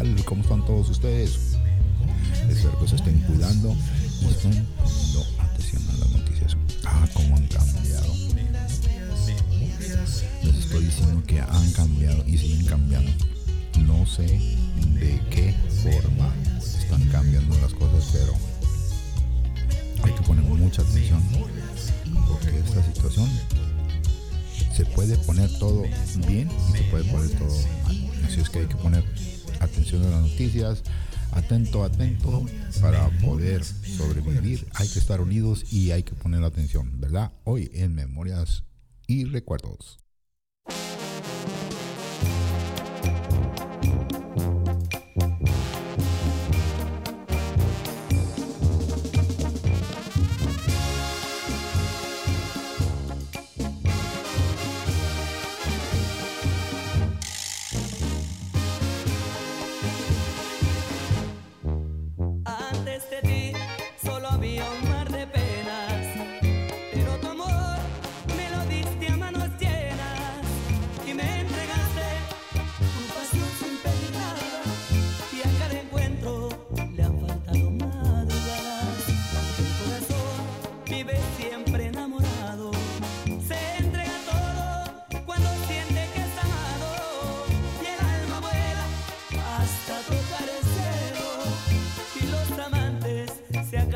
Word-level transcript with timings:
tal? 0.00 0.24
¿Cómo 0.24 0.42
están 0.42 0.64
todos 0.64 0.88
ustedes? 0.88 1.56
Espero 2.48 2.78
que 2.80 2.88
se 2.88 2.96
estén 2.96 3.18
cuidando 3.20 3.76
y 4.22 4.26
estén 4.26 4.66
poniendo 4.76 5.26
atención 5.38 5.82
a 5.88 5.92
las 5.98 6.10
noticias. 6.10 6.56
Ah, 6.84 7.06
cómo 7.12 7.36
han 7.36 7.46
cambiado. 7.48 8.14
Les 10.42 10.56
estoy 10.56 10.84
diciendo 10.84 11.22
que 11.26 11.40
han 11.40 11.72
cambiado 11.72 12.24
y 12.26 12.38
siguen 12.38 12.66
cambiando. 12.66 13.10
No 13.80 14.06
sé 14.06 14.22
de 14.24 15.20
qué 15.30 15.54
forma 15.82 16.32
están 16.58 17.06
cambiando 17.08 17.58
las 17.60 17.74
cosas, 17.74 18.10
pero 18.12 18.32
hay 20.04 20.12
que 20.12 20.22
poner 20.22 20.44
mucha 20.44 20.82
atención 20.82 21.22
porque 22.28 22.58
esta 22.58 22.84
situación 22.84 23.28
se 24.74 24.84
puede 24.86 25.16
poner 25.18 25.50
todo 25.58 25.82
bien 26.26 26.48
y 26.72 26.78
se 26.78 26.84
puede 26.84 27.04
poner 27.04 27.30
todo 27.38 27.54
mal. 27.84 28.10
Así 28.26 28.40
es 28.40 28.48
que 28.48 28.60
hay 28.60 28.66
que 28.66 28.76
poner 28.76 29.04
atención 29.70 30.04
a 30.04 30.10
las 30.10 30.22
noticias, 30.22 30.82
atento, 31.32 31.84
atento, 31.84 32.46
para 32.80 33.08
poder 33.20 33.64
sobrevivir. 33.64 34.66
Hay 34.74 34.88
que 34.88 34.98
estar 34.98 35.20
unidos 35.20 35.72
y 35.72 35.92
hay 35.92 36.02
que 36.02 36.14
poner 36.14 36.42
atención, 36.44 37.00
¿verdad? 37.00 37.32
Hoy 37.44 37.70
en 37.74 37.94
Memorias 37.94 38.64
y 39.06 39.24
Recuerdos. 39.24 39.98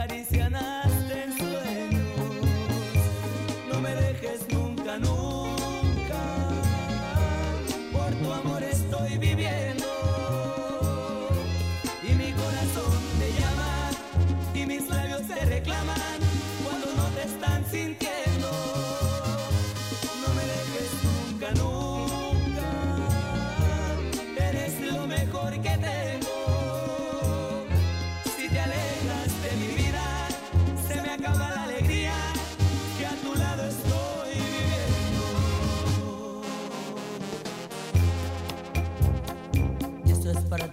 caricias. 0.06 0.43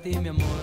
ter 0.02 0.20
memória. 0.20 0.61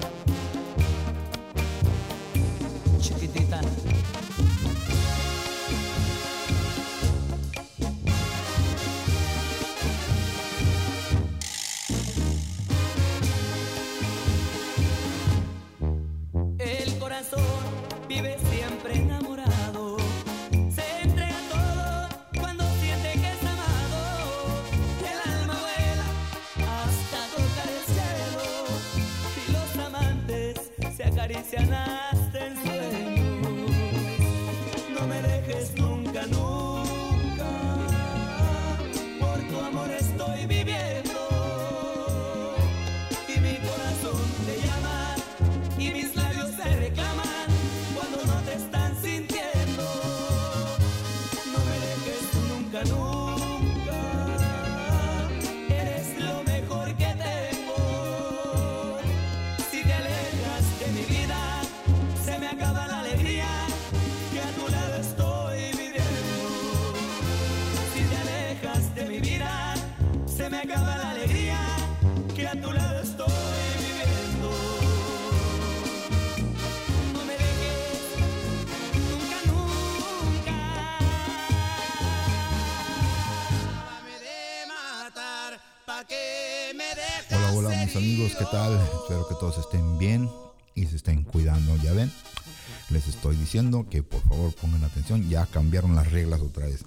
Amigos, 87.99 88.37
¿qué 88.39 88.45
tal? 88.45 88.75
Espero 88.75 89.27
que 89.27 89.35
todos 89.35 89.59
estén 89.59 89.99
bien 89.99 90.31
y 90.75 90.87
se 90.87 90.97
estén 90.97 91.25
cuidando, 91.25 91.77
ya 91.79 91.93
ven. 91.93 92.13
Les 92.91 93.09
estoy 93.09 93.35
diciendo 93.37 93.87
que 93.91 94.03
por 94.03 94.23
favor 94.23 94.55
pongan 94.55 94.85
atención, 94.85 95.29
ya 95.29 95.47
cambiaron 95.47 95.97
las 95.97 96.11
reglas 96.11 96.41
otra 96.41 96.67
vez. 96.67 96.85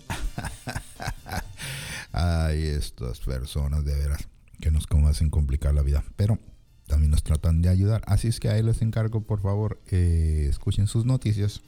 Ay, 2.24 2.68
estas 2.68 3.20
personas 3.20 3.84
de 3.84 3.96
veras 3.96 4.28
que 4.60 4.70
nos 4.70 4.86
hacen 5.10 5.32
complicar 5.32 5.74
la 5.74 5.82
vida, 5.82 6.04
pero 6.16 6.38
también 6.86 7.10
nos 7.10 7.24
tratan 7.24 7.64
de 7.64 7.70
ayudar. 7.70 8.04
Así 8.06 8.28
es 8.28 8.40
que 8.40 8.50
ahí 8.50 8.62
les 8.62 8.84
encargo, 8.84 9.22
por 9.22 9.42
favor, 9.42 9.80
eh, 9.90 10.46
escuchen 10.48 10.86
sus 10.86 11.04
noticias, 11.04 11.62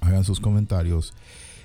hagan 0.00 0.24
sus 0.24 0.40
comentarios 0.40 1.14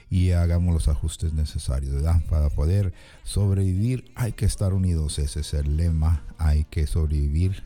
y 0.09 0.31
hagamos 0.31 0.73
los 0.73 0.87
ajustes 0.87 1.33
necesarios. 1.33 2.01
Para 2.29 2.49
poder 2.49 2.93
sobrevivir 3.25 4.09
hay 4.15 4.31
que 4.31 4.45
estar 4.45 4.73
unidos, 4.73 5.19
ese 5.19 5.41
es 5.41 5.53
el 5.53 5.75
lema, 5.75 6.23
hay 6.37 6.63
que 6.63 6.87
sobrevivir, 6.87 7.63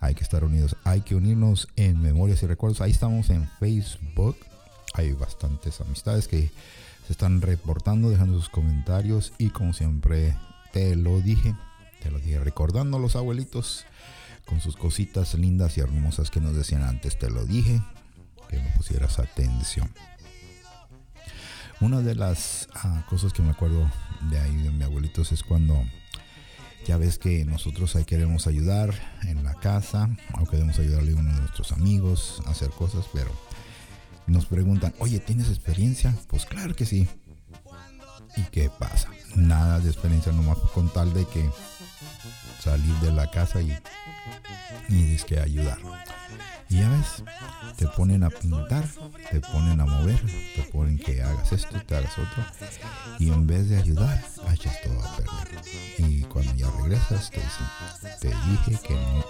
hay 0.00 0.14
que 0.14 0.22
estar 0.22 0.44
unidos, 0.44 0.76
hay 0.84 1.00
que 1.00 1.16
unirnos 1.16 1.66
en 1.74 2.00
memorias 2.00 2.40
y 2.44 2.46
recuerdos, 2.46 2.80
ahí 2.80 2.92
estamos 2.92 3.30
en 3.30 3.48
Facebook, 3.58 4.36
hay 4.94 5.12
bastantes 5.12 5.80
amistades 5.80 6.28
que 6.28 6.52
están 7.12 7.40
reportando, 7.40 8.10
dejando 8.10 8.38
sus 8.38 8.48
comentarios 8.48 9.32
y 9.38 9.50
como 9.50 9.72
siempre 9.72 10.36
te 10.72 10.96
lo 10.96 11.20
dije, 11.20 11.54
te 12.02 12.10
lo 12.10 12.18
dije 12.18 12.38
recordando 12.38 12.96
a 12.96 13.00
los 13.00 13.16
abuelitos 13.16 13.84
con 14.46 14.60
sus 14.60 14.76
cositas 14.76 15.34
lindas 15.34 15.76
y 15.76 15.80
hermosas 15.80 16.30
que 16.30 16.40
nos 16.40 16.56
decían 16.56 16.82
antes, 16.82 17.18
te 17.18 17.30
lo 17.30 17.44
dije, 17.46 17.80
que 18.48 18.58
me 18.58 18.68
pusieras 18.76 19.18
atención. 19.18 19.90
Una 21.80 22.00
de 22.00 22.14
las 22.14 22.68
ah, 22.74 23.04
cosas 23.08 23.32
que 23.32 23.42
me 23.42 23.50
acuerdo 23.50 23.90
de 24.28 24.38
ahí 24.38 24.56
de 24.56 24.70
mi 24.70 24.84
abuelitos 24.84 25.32
es 25.32 25.42
cuando 25.42 25.82
ya 26.86 26.96
ves 26.96 27.18
que 27.18 27.44
nosotros 27.44 27.94
ahí 27.96 28.04
queremos 28.04 28.46
ayudar 28.46 28.92
en 29.22 29.44
la 29.44 29.54
casa, 29.54 30.10
o 30.40 30.46
queremos 30.46 30.78
ayudarle 30.78 31.12
a 31.12 31.16
uno 31.16 31.32
de 31.32 31.40
nuestros 31.40 31.72
amigos 31.72 32.42
a 32.46 32.50
hacer 32.50 32.70
cosas, 32.70 33.06
pero 33.12 33.30
nos 34.26 34.46
preguntan, 34.46 34.94
oye, 34.98 35.18
¿tienes 35.20 35.48
experiencia? 35.48 36.14
Pues 36.28 36.46
claro 36.46 36.74
que 36.74 36.86
sí. 36.86 37.08
¿Y 38.36 38.42
qué 38.44 38.70
pasa? 38.70 39.08
Nada 39.34 39.80
de 39.80 39.90
experiencia, 39.90 40.32
nomás 40.32 40.58
con 40.72 40.88
tal 40.92 41.12
de 41.12 41.26
que 41.26 41.50
salir 42.62 42.94
de 42.96 43.12
la 43.12 43.30
casa 43.30 43.60
y, 43.60 43.76
y 44.88 45.14
es 45.14 45.24
que 45.24 45.40
ayudar. 45.40 45.78
Y 46.68 46.76
ya 46.76 46.88
ves, 46.88 47.24
te 47.76 47.88
ponen 47.88 48.22
a 48.22 48.30
pintar, 48.30 48.84
te 49.30 49.40
ponen 49.40 49.80
a 49.80 49.86
mover, 49.86 50.24
te 50.54 50.62
ponen 50.70 50.98
que 50.98 51.20
hagas 51.20 51.52
esto, 51.52 51.80
te 51.84 51.96
hagas 51.96 52.12
otro. 52.16 52.44
Y 53.18 53.28
en 53.28 53.44
vez 53.44 53.68
de 53.68 53.76
ayudar, 53.76 54.22
echas 54.52 54.80
todo 54.82 55.02
a 55.02 55.16
perder. 55.16 55.64
Y 55.98 56.22
cuando 56.22 56.54
ya 56.54 56.70
regresas, 56.70 57.28
te 57.30 57.40
dicen, 57.40 57.66
te 58.20 58.28
dije 58.28 58.86
que 58.86 58.94
no 58.94 59.24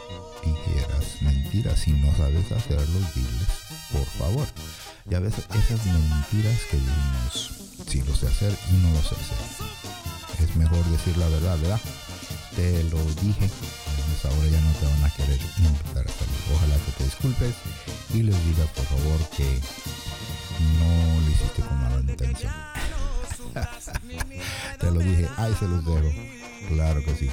dijeras 0.45 1.23
mentiras. 1.23 1.81
Si 1.81 1.93
no 1.93 2.15
sabes 2.15 2.53
hacerlos, 2.53 3.15
diles, 3.15 3.49
por 3.91 4.05
favor. 4.05 4.47
Y 5.11 5.15
a 5.17 5.19
veces 5.19 5.45
esas 5.51 5.85
mentiras 5.87 6.61
que 6.71 6.77
decimos, 6.77 7.51
si 7.89 8.01
lo 8.03 8.15
sé 8.15 8.29
hacer 8.29 8.57
y 8.71 8.75
no 8.75 8.91
lo 8.91 9.03
sé 9.03 9.17
hacer. 9.17 10.45
Es 10.45 10.55
mejor 10.55 10.85
decir 10.85 11.17
la 11.17 11.29
verdad, 11.29 11.59
¿verdad? 11.59 11.81
Te 12.55 12.85
lo 12.85 13.05
dije, 13.21 13.51
pues 13.51 14.25
ahora 14.25 14.49
ya 14.49 14.61
no 14.61 14.73
te 14.73 14.87
van 14.87 15.05
a 15.05 15.11
querer 15.11 15.41
invitar 15.59 16.07
a 16.07 16.13
salir. 16.13 16.55
Ojalá 16.55 16.77
que 16.77 16.93
te 16.93 17.05
disculpes 17.05 17.55
y 18.15 18.23
les 18.23 18.47
digas 18.47 18.69
por 18.69 18.85
favor 18.85 19.19
que 19.37 19.61
no 20.79 21.21
lo 21.21 21.31
hiciste 21.31 21.63
con 21.63 21.81
mala 21.81 22.01
intención. 22.01 22.53
te 24.79 24.91
lo 24.93 25.01
dije, 25.01 25.29
ahí 25.39 25.55
se 25.59 25.67
los 25.67 25.85
dejo. 25.85 26.09
Claro 26.69 27.05
que 27.05 27.17
sí. 27.17 27.31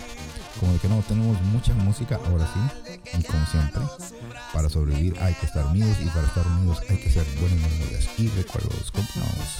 Como 0.59 0.79
que 0.79 0.87
no, 0.87 1.01
tenemos 1.01 1.39
mucha 1.43 1.73
música 1.73 2.19
ahora 2.25 2.47
sí. 2.53 2.91
Y 3.17 3.23
como 3.23 3.45
siempre, 3.45 3.81
para 4.53 4.69
sobrevivir 4.69 5.15
hay 5.21 5.33
que 5.35 5.45
estar 5.45 5.65
unidos 5.67 5.97
y 6.01 6.05
para 6.07 6.27
estar 6.27 6.45
unidos 6.47 6.81
hay 6.89 6.97
que 6.97 7.11
ser 7.11 7.25
buenos 7.39 7.59
memorias 7.59 8.09
y 8.17 8.27
recuerdos. 8.29 8.91
Continuamos. 8.91 9.59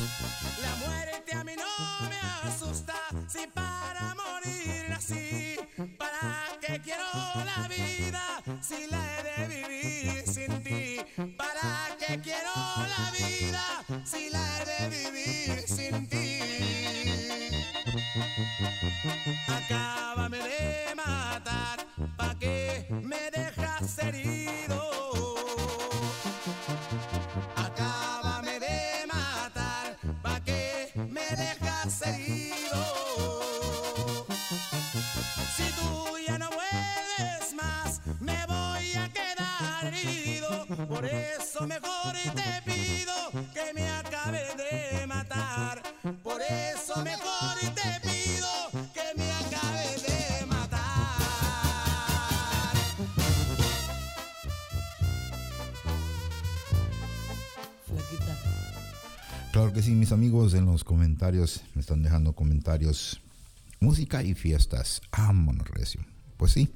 La 0.62 0.88
muerte 0.88 1.36
a 1.36 1.44
mí 1.44 1.54
no 1.56 2.10
me 2.10 2.50
asusta 2.50 2.96
si 3.28 3.48
para 3.48 4.16
morir 4.16 4.94
así. 4.96 5.56
¿Para 5.98 6.46
qué 6.62 6.82
quiero 6.82 7.04
la 7.46 7.68
vida 7.68 8.44
si 8.62 8.88
la 8.88 9.20
he 9.20 9.48
de 9.48 9.68
vivir 9.68 10.24
sin 10.28 10.64
ti? 10.64 10.98
¿Para 11.38 11.96
qué 12.00 12.20
quiero 12.20 12.67
que 59.78 59.84
sí, 59.84 59.92
mis 59.92 60.12
amigos 60.12 60.56
en 60.56 60.66
los 60.66 60.84
comentarios 60.84 61.62
me 61.76 61.82
están 61.82 62.02
dejando 62.02 62.34
comentarios. 62.34 63.22
Música 63.80 64.24
y 64.24 64.34
fiestas. 64.34 65.04
Vámonos, 65.16 65.68
recio. 65.68 66.02
Pues 66.36 66.54
sí, 66.54 66.74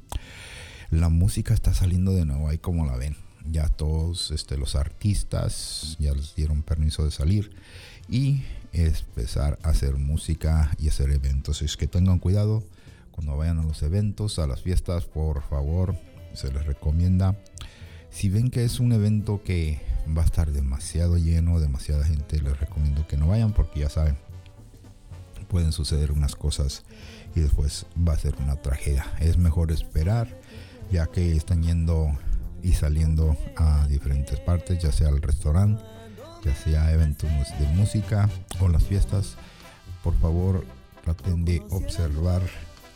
la 0.92 1.10
música 1.10 1.56
está 1.56 1.74
saliendo 1.74 2.14
de 2.14 2.26
nuevo 2.26 2.48
ahí 2.48 2.60
como 2.60 2.86
la 2.86 2.96
ven. 2.98 3.16
Ya 3.50 3.70
todos 3.70 4.30
este, 4.30 4.56
los 4.56 4.76
artistas 4.76 5.98
ya 5.98 6.14
les 6.14 6.36
dieron 6.36 6.62
permiso 6.62 7.04
de 7.04 7.10
salir 7.10 7.56
y 8.08 8.44
empezar 8.72 9.58
a 9.64 9.70
hacer 9.70 9.96
música 9.96 10.70
y 10.78 10.88
hacer 10.88 11.10
eventos. 11.10 11.64
Es 11.64 11.78
que 11.78 11.88
tengan 11.88 12.20
cuidado 12.20 12.64
cuando 13.10 13.36
vayan 13.36 13.58
a 13.58 13.64
los 13.64 13.82
eventos, 13.82 14.38
a 14.38 14.46
las 14.46 14.62
fiestas, 14.62 15.06
por 15.06 15.42
favor, 15.42 15.98
se 16.36 16.54
les 16.54 16.68
recomienda. 16.68 17.36
Si 18.12 18.30
ven 18.30 18.52
que 18.52 18.64
es 18.64 18.80
un 18.80 18.92
evento 18.92 19.42
que 19.44 19.82
va 20.16 20.22
a 20.22 20.26
estar 20.26 20.52
demasiado 20.52 21.18
lleno, 21.18 21.60
demasiada 21.60 22.06
gente, 22.06 22.40
les 22.40 22.60
recomiendo 22.60 23.08
que 23.08 23.18
no 23.18 23.28
vayan 23.28 23.54
porque 23.54 23.80
ya 23.80 23.90
saben, 23.90 24.18
pueden 25.48 25.72
suceder 25.72 26.12
unas 26.12 26.36
cosas 26.36 26.84
y 27.36 27.40
después 27.40 27.86
va 27.98 28.14
a 28.14 28.18
ser 28.18 28.36
una 28.40 28.58
tragedia. 28.58 29.06
Es 29.20 29.38
mejor 29.38 29.72
esperar 29.72 30.28
ya 30.92 31.08
que 31.08 31.36
están 31.36 31.64
yendo 31.64 32.12
y 32.62 32.74
saliendo 32.74 33.36
a 33.56 33.88
diferentes 33.88 34.40
partes, 34.40 34.82
ya 34.84 34.92
sea 34.92 35.08
al 35.08 35.22
restaurante, 35.22 35.84
ya 36.44 36.54
sea 36.54 36.92
eventos 36.92 37.30
de 37.60 37.68
música 37.74 38.30
o 38.60 38.68
las 38.68 38.84
fiestas. 38.84 39.36
Por 40.04 40.18
favor, 40.20 40.66
traten 41.04 41.46
de 41.46 41.62
observar 41.70 42.42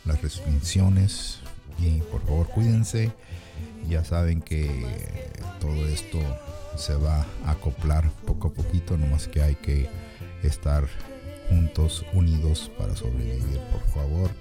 las 0.03 0.21
restricciones 0.21 1.39
y 1.79 2.01
por 2.01 2.21
favor 2.25 2.47
cuídense. 2.49 3.11
Ya 3.89 4.03
saben 4.03 4.41
que 4.41 4.85
todo 5.59 5.87
esto 5.87 6.19
se 6.75 6.95
va 6.95 7.25
a 7.45 7.51
acoplar 7.51 8.09
poco 8.25 8.49
a 8.49 8.53
poquito, 8.53 8.97
nomás 8.97 9.27
que 9.27 9.41
hay 9.41 9.55
que 9.55 9.89
estar 10.43 10.87
juntos, 11.49 12.05
unidos 12.13 12.71
para 12.77 12.95
sobrevivir, 12.95 13.59
por 13.71 13.81
favor. 13.89 14.31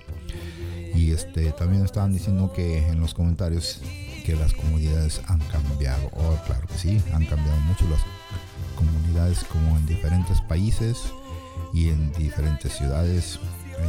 Y 0.95 1.13
este 1.13 1.53
también 1.53 1.85
estaban 1.85 2.13
diciendo 2.13 2.53
que 2.53 2.79
en 2.89 3.01
los 3.01 3.15
comentarios 3.15 3.81
que 4.25 4.35
las 4.37 4.55
comunidades 4.55 5.21
han 5.27 5.39
cambiado. 5.41 6.09
Oh, 6.13 6.39
claro 6.47 6.67
que 6.67 6.79
sí, 6.79 7.03
han 7.13 7.27
cambiado 7.27 7.59
mucho 7.61 7.85
las 7.89 8.01
comunidades 8.77 9.45
como 9.45 9.77
en 9.77 9.87
diferentes 9.87 10.41
países 10.43 10.99
y 11.73 11.91
en 11.91 12.13
diferentes 12.13 12.73
ciudades. 12.73 13.39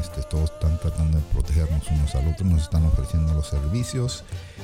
Este, 0.02 0.22
todos 0.24 0.52
están 0.52 0.80
tratando 0.80 1.18
de 1.18 1.24
protegernos 1.26 1.88
unos 1.90 2.16
al 2.16 2.28
otro, 2.28 2.46
nos 2.46 2.64
están 2.64 2.86
ofreciendo 2.86 3.34
los 3.34 3.48
servicios 3.48 4.24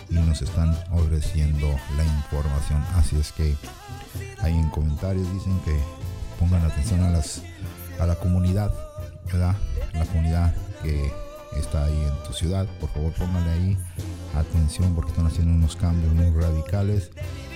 y 0.10 0.16
nos 0.16 0.42
están 0.42 0.78
ofreciendo 0.92 1.68
la 1.96 2.04
información. 2.04 2.84
Así 2.96 3.18
es 3.20 3.32
que 3.32 3.56
ahí 4.40 4.54
en 4.54 4.70
comentarios 4.70 5.32
dicen 5.34 5.60
que 5.60 5.78
pongan 6.40 6.66
atención 6.66 7.04
a 7.04 7.10
las 7.10 7.44
a 8.00 8.06
la 8.06 8.16
comunidad, 8.16 8.74
¿verdad? 9.26 9.56
La 9.94 10.06
comunidad 10.06 10.56
que 10.82 11.14
está 11.56 11.86
ahí 11.86 12.02
en 12.02 12.24
tu 12.24 12.34
ciudad, 12.34 12.66
por 12.80 12.90
favor 12.90 13.14
pónganle 13.14 13.52
ahí 13.52 13.78
atención 14.36 14.96
porque 14.96 15.12
están 15.12 15.28
haciendo 15.28 15.54
unos 15.54 15.76
cambios 15.76 16.14
muy 16.14 16.30
radicales 16.32 17.12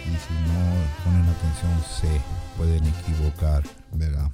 y 0.06 0.10
si 0.10 0.34
no 0.48 1.04
ponen 1.04 1.24
atención 1.24 1.72
se 2.00 2.22
pueden 2.58 2.86
equivocar, 2.86 3.64
¿verdad? 3.94 4.30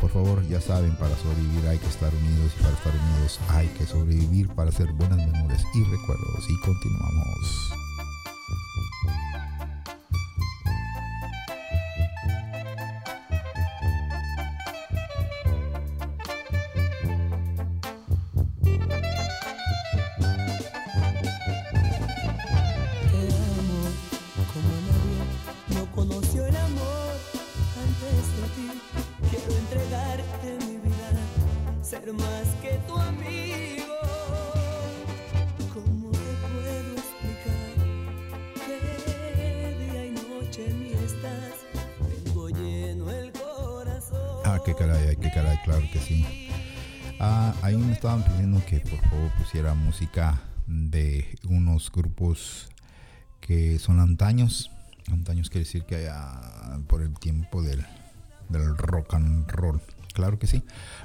Por 0.00 0.10
favor, 0.10 0.46
ya 0.48 0.60
saben, 0.60 0.94
para 0.96 1.16
sobrevivir 1.16 1.66
hay 1.68 1.78
que 1.78 1.86
estar 1.86 2.12
unidos 2.14 2.52
y 2.58 2.62
para 2.62 2.74
estar 2.74 2.92
unidos 2.94 3.40
hay 3.48 3.68
que 3.68 3.86
sobrevivir 3.86 4.48
para 4.48 4.70
hacer 4.70 4.92
buenas 4.92 5.18
memorias 5.18 5.64
y 5.74 5.84
recuerdos. 5.84 6.44
Y 6.50 6.56
continuamos. 6.60 7.83
Que 48.66 48.80
por 48.80 48.98
favor 49.10 49.30
pusiera 49.38 49.74
música 49.74 50.40
de 50.66 51.36
unos 51.48 51.90
grupos 51.92 52.68
que 53.40 53.78
son 53.78 54.00
antaños. 54.00 54.70
Antaños 55.10 55.50
quiere 55.50 55.64
decir 55.64 55.84
que 55.84 55.96
haya 55.96 56.40
por 56.88 57.02
el 57.02 57.12
tiempo 57.18 57.62
del, 57.62 57.84
del 58.48 58.76
rock 58.76 59.14
and 59.14 59.50
roll. 59.50 59.80
Claro 60.14 60.38
que 60.38 60.46
sí. 60.46 60.62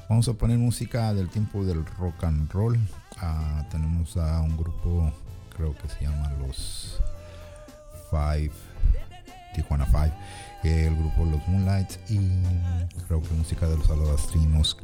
Vamos 0.07 0.27
a 0.27 0.33
poner 0.33 0.57
música 0.57 1.13
del 1.13 1.29
tiempo 1.29 1.65
del 1.65 1.85
rock 1.85 2.23
and 2.23 2.51
roll. 2.51 2.77
Ah, 3.17 3.65
tenemos 3.71 4.15
a 4.17 4.41
un 4.41 4.55
grupo, 4.55 5.11
creo 5.55 5.75
que 5.75 5.89
se 5.89 6.05
llama 6.05 6.31
los 6.39 7.01
Five, 8.09 8.51
Tijuana 9.53 9.85
Five, 9.85 10.13
el 10.63 10.95
grupo 10.95 11.25
Los 11.25 11.47
Moonlights 11.47 11.99
y 12.09 12.19
creo 13.07 13.21
que 13.21 13.33
música 13.33 13.67
de 13.67 13.77
los 13.77 13.89
Alabastrinos. 13.89 14.77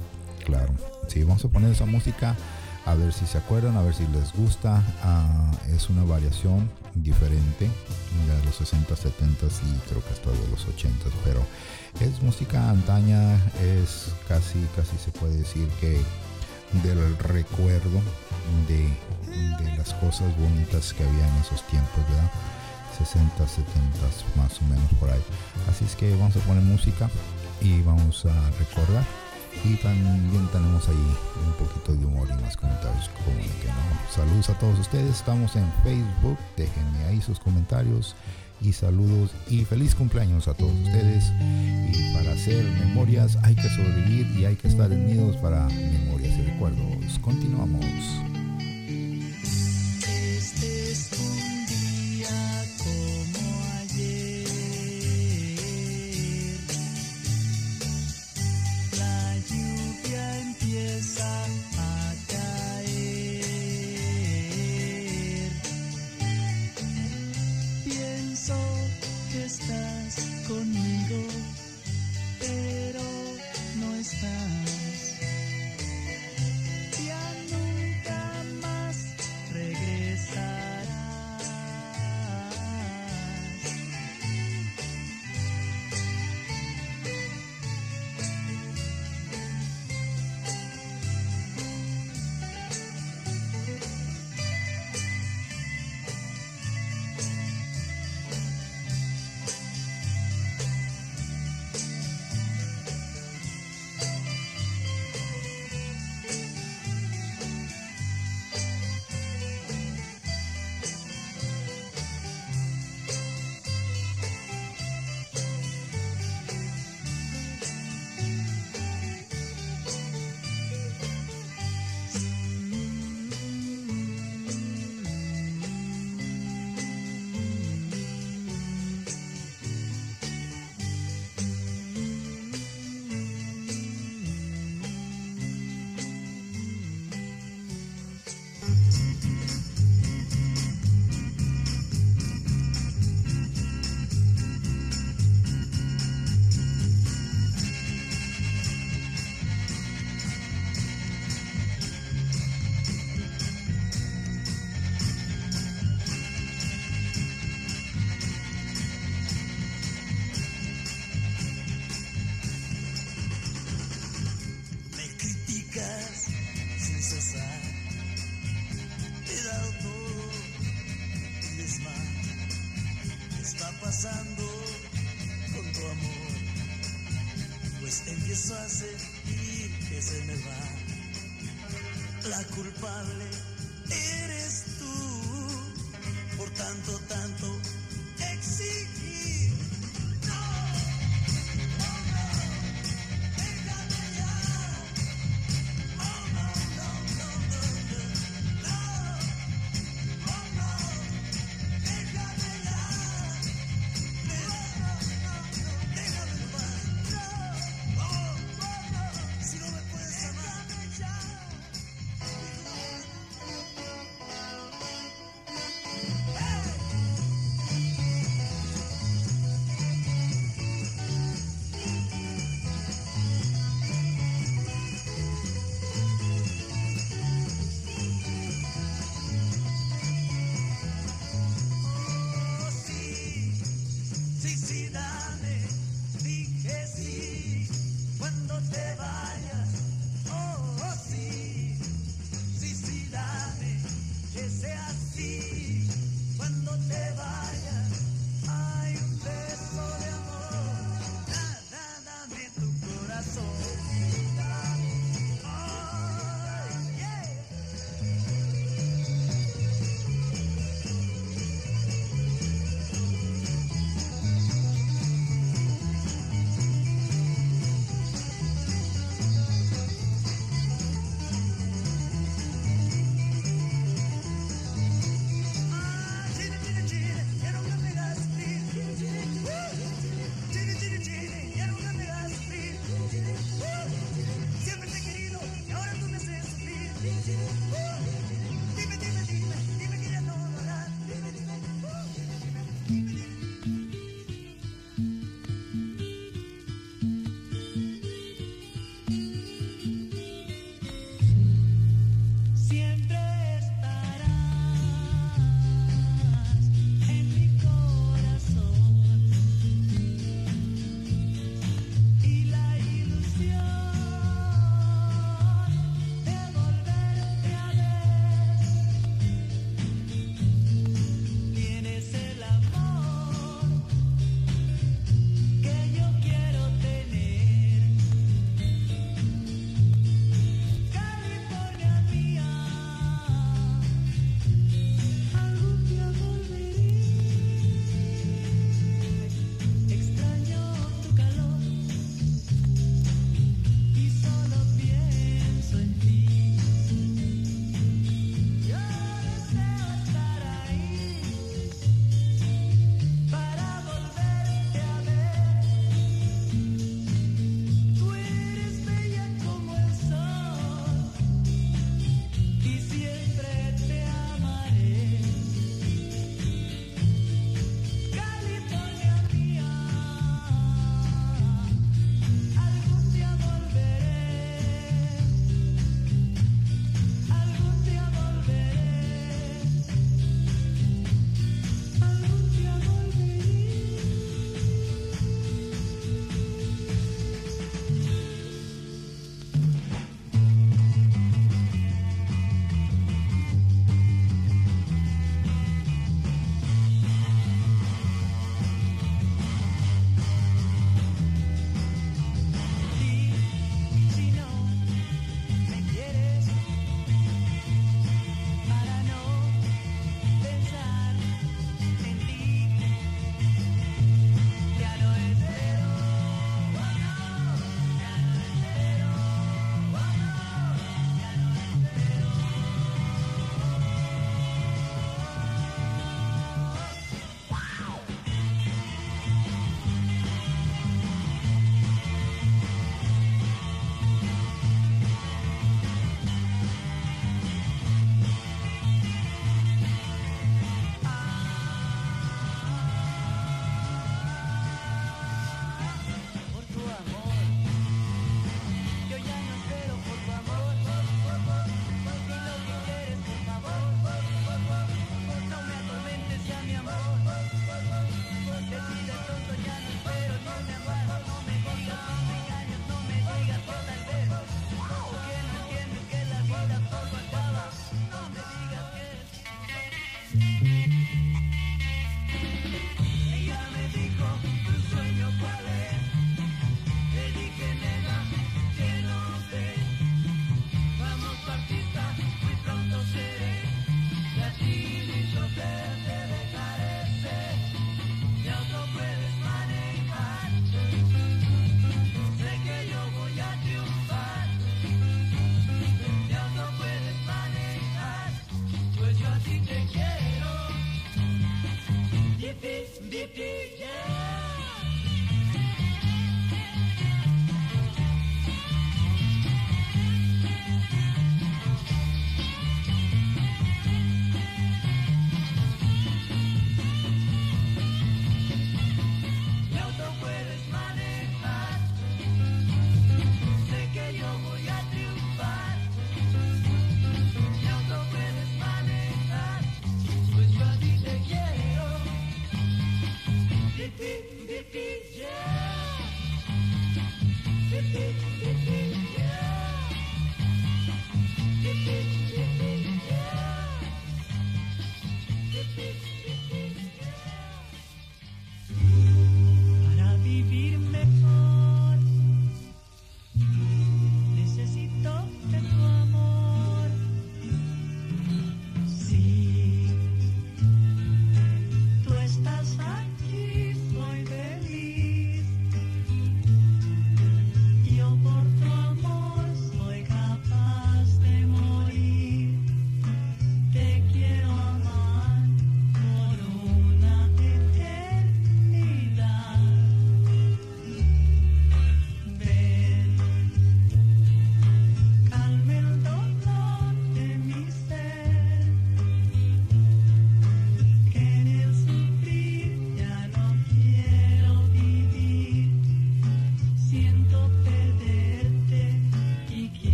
Claro, 0.43 0.73
sí, 1.07 1.23
vamos 1.23 1.43
a 1.45 1.47
poner 1.47 1.71
esa 1.71 1.85
música 1.85 2.35
a 2.85 2.93
ver 2.93 3.11
si 3.11 3.25
se 3.25 3.37
acuerdan, 3.37 3.75
a 3.77 3.81
ver 3.81 3.93
si 3.93 4.07
les 4.07 4.31
gusta. 4.33 4.81
Ah, 5.03 5.51
es 5.75 5.89
una 5.89 6.03
variación 6.03 6.69
diferente 6.93 7.65
de 7.65 8.45
los 8.45 8.55
60, 8.55 8.95
70 8.95 9.45
y 9.45 9.89
creo 9.89 10.03
que 10.03 10.13
hasta 10.13 10.31
de 10.31 10.47
los 10.49 10.65
80, 10.67 11.05
pero 11.23 11.41
es 11.99 12.21
música 12.21 12.69
antaña, 12.69 13.35
es 13.61 14.13
casi, 14.27 14.59
casi 14.75 14.97
se 14.97 15.11
puede 15.11 15.37
decir 15.37 15.67
que 15.81 15.99
del 16.83 17.17
recuerdo 17.17 18.01
de, 18.67 18.89
las 19.77 19.93
cosas 19.95 20.35
bonitas 20.37 20.93
que 20.93 21.03
había 21.03 21.27
en 21.27 21.35
esos 21.41 21.61
tiempos, 21.67 22.03
¿verdad? 22.09 22.31
60, 22.97 23.47
70 23.47 23.67
más 24.35 24.61
o 24.61 24.65
menos 24.65 24.91
por 24.99 25.09
ahí. 25.09 25.21
Así 25.69 25.85
es 25.85 25.95
que 25.95 26.11
vamos 26.15 26.35
a 26.37 26.39
poner 26.39 26.63
música 26.63 27.09
y 27.61 27.81
vamos 27.81 28.25
a 28.25 28.49
recordar. 28.57 29.03
Y 29.63 29.75
también 29.77 30.47
tenemos 30.51 30.87
ahí 30.87 31.15
un 31.45 31.53
poquito 31.53 31.95
de 31.95 32.05
humor 32.05 32.27
y 32.29 32.41
más 32.41 32.55
comentarios 32.57 33.09
como 33.09 33.37
que 33.37 33.67
no. 33.67 34.11
Saludos 34.13 34.49
a 34.49 34.59
todos 34.59 34.79
ustedes. 34.79 35.15
Estamos 35.15 35.55
en 35.55 35.65
Facebook. 35.83 36.37
Déjenme 36.55 37.05
ahí 37.05 37.21
sus 37.21 37.39
comentarios 37.39 38.15
y 38.61 38.73
saludos 38.73 39.31
y 39.49 39.65
feliz 39.65 39.95
cumpleaños 39.95 40.47
a 40.47 40.53
todos 40.53 40.73
ustedes. 40.73 41.31
Y 41.91 42.13
para 42.13 42.33
hacer 42.33 42.63
memorias 42.79 43.37
hay 43.43 43.55
que 43.55 43.69
sobrevivir 43.69 44.27
y 44.39 44.45
hay 44.45 44.55
que 44.55 44.67
estar 44.67 44.91
unidos 44.91 45.37
para 45.37 45.65
memorias 45.67 46.37
y 46.37 46.41
recuerdos. 46.43 47.19
Continuamos. 47.21 48.34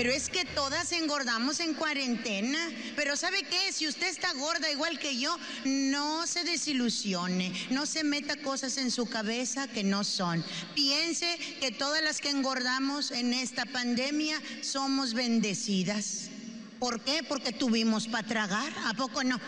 Pero 0.00 0.14
es 0.14 0.30
que 0.30 0.46
todas 0.46 0.92
engordamos 0.92 1.60
en 1.60 1.74
cuarentena. 1.74 2.58
Pero 2.96 3.18
¿sabe 3.18 3.42
qué? 3.42 3.70
Si 3.70 3.86
usted 3.86 4.06
está 4.06 4.32
gorda 4.32 4.70
igual 4.70 4.98
que 4.98 5.18
yo, 5.18 5.36
no 5.66 6.26
se 6.26 6.42
desilusione, 6.42 7.52
no 7.68 7.84
se 7.84 8.02
meta 8.02 8.36
cosas 8.36 8.78
en 8.78 8.90
su 8.90 9.04
cabeza 9.04 9.68
que 9.68 9.84
no 9.84 10.02
son. 10.02 10.42
Piense 10.74 11.38
que 11.60 11.70
todas 11.70 12.02
las 12.02 12.22
que 12.22 12.30
engordamos 12.30 13.10
en 13.10 13.34
esta 13.34 13.66
pandemia 13.66 14.40
somos 14.62 15.12
bendecidas. 15.12 16.30
¿Por 16.78 17.04
qué? 17.04 17.22
Porque 17.22 17.52
tuvimos 17.52 18.08
para 18.08 18.26
tragar. 18.26 18.72
¿A 18.86 18.94
poco 18.94 19.22
no? 19.22 19.38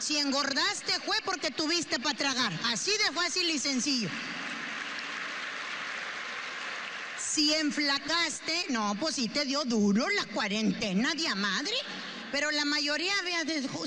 Si 0.00 0.16
engordaste 0.16 0.92
fue 1.06 1.18
porque 1.24 1.52
tuviste 1.52 2.00
para 2.00 2.18
tragar. 2.18 2.52
Así 2.64 2.90
de 2.90 3.14
fácil 3.14 3.48
y 3.48 3.60
sencillo. 3.60 4.10
Si 7.34 7.52
enflacaste, 7.52 8.66
no, 8.70 8.96
pues 9.00 9.16
sí 9.16 9.26
te 9.26 9.44
dio 9.44 9.64
duro 9.64 10.06
la 10.08 10.24
cuarentena 10.32 11.14
de 11.14 11.34
madre. 11.34 11.74
Pero 12.34 12.50
la 12.50 12.64
mayoría, 12.64 13.14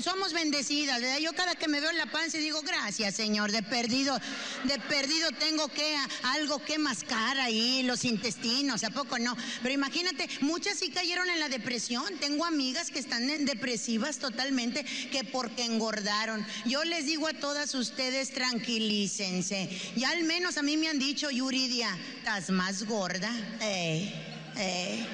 somos 0.02 0.32
bendecidas, 0.32 1.02
¿verdad? 1.02 1.18
Yo 1.18 1.34
cada 1.34 1.54
que 1.54 1.68
me 1.68 1.80
veo 1.80 1.90
en 1.90 1.98
la 1.98 2.06
panza 2.06 2.38
digo, 2.38 2.62
gracias, 2.62 3.14
Señor, 3.14 3.52
de 3.52 3.62
perdido, 3.62 4.18
de 4.64 4.78
perdido 4.78 5.30
tengo 5.32 5.68
que 5.68 5.94
algo 6.22 6.58
que 6.64 6.78
mascar 6.78 7.38
ahí, 7.40 7.82
los 7.82 8.06
intestinos, 8.06 8.84
¿a 8.84 8.90
poco 8.90 9.18
no? 9.18 9.36
Pero 9.60 9.74
imagínate, 9.74 10.26
muchas 10.40 10.78
sí 10.78 10.88
cayeron 10.88 11.28
en 11.28 11.40
la 11.40 11.50
depresión. 11.50 12.06
Tengo 12.20 12.46
amigas 12.46 12.90
que 12.90 13.00
están 13.00 13.26
depresivas 13.44 14.16
totalmente, 14.16 14.82
que 15.12 15.24
porque 15.24 15.64
engordaron. 15.64 16.46
Yo 16.64 16.84
les 16.84 17.04
digo 17.04 17.28
a 17.28 17.34
todas 17.34 17.74
ustedes, 17.74 18.30
tranquilícense. 18.30 19.68
Y 19.94 20.04
al 20.04 20.24
menos 20.24 20.56
a 20.56 20.62
mí 20.62 20.78
me 20.78 20.88
han 20.88 20.98
dicho, 20.98 21.30
Yuridia, 21.30 21.94
estás 22.16 22.48
más 22.48 22.84
gorda. 22.84 23.30
Eh, 23.60 24.10
eh. 24.56 25.06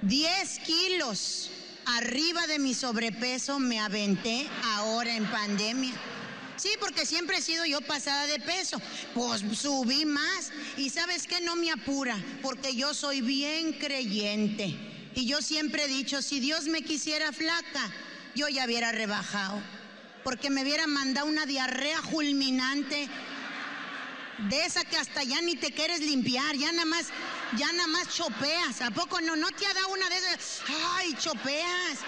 10 0.00 0.58
kilos 0.60 1.50
arriba 1.86 2.46
de 2.46 2.58
mi 2.58 2.74
sobrepeso 2.74 3.58
me 3.58 3.80
aventé 3.80 4.48
ahora 4.62 5.14
en 5.14 5.26
pandemia. 5.26 5.92
Sí, 6.56 6.70
porque 6.78 7.06
siempre 7.06 7.38
he 7.38 7.42
sido 7.42 7.64
yo 7.64 7.80
pasada 7.80 8.26
de 8.26 8.38
peso. 8.38 8.80
Pues 9.14 9.42
subí 9.58 10.04
más. 10.04 10.52
Y 10.76 10.90
sabes 10.90 11.26
qué, 11.26 11.40
no 11.40 11.56
me 11.56 11.70
apura, 11.70 12.16
porque 12.40 12.76
yo 12.76 12.94
soy 12.94 13.20
bien 13.20 13.72
creyente. 13.72 14.76
Y 15.14 15.26
yo 15.26 15.42
siempre 15.42 15.84
he 15.84 15.88
dicho, 15.88 16.22
si 16.22 16.40
Dios 16.40 16.66
me 16.66 16.82
quisiera 16.82 17.32
flaca, 17.32 17.90
yo 18.34 18.48
ya 18.48 18.64
hubiera 18.64 18.92
rebajado. 18.92 19.60
Porque 20.24 20.50
me 20.50 20.62
hubiera 20.62 20.86
mandado 20.86 21.26
una 21.26 21.46
diarrea 21.46 22.00
fulminante. 22.02 23.08
De 24.38 24.64
esa 24.64 24.84
que 24.84 24.96
hasta 24.96 25.22
ya 25.22 25.40
ni 25.42 25.56
te 25.56 25.72
quieres 25.72 26.00
limpiar, 26.00 26.56
ya 26.56 26.72
nada 26.72 26.86
más 26.86 27.06
ya 27.56 27.70
nada 27.72 27.88
más 27.88 28.08
chopeas. 28.08 28.80
¿A 28.80 28.90
poco 28.90 29.20
no? 29.20 29.36
¿No 29.36 29.50
te 29.50 29.66
ha 29.66 29.74
dado 29.74 29.88
una 29.88 30.08
de 30.08 30.16
esas? 30.16 30.62
¡Ay, 30.94 31.14
chopeas! 31.14 31.98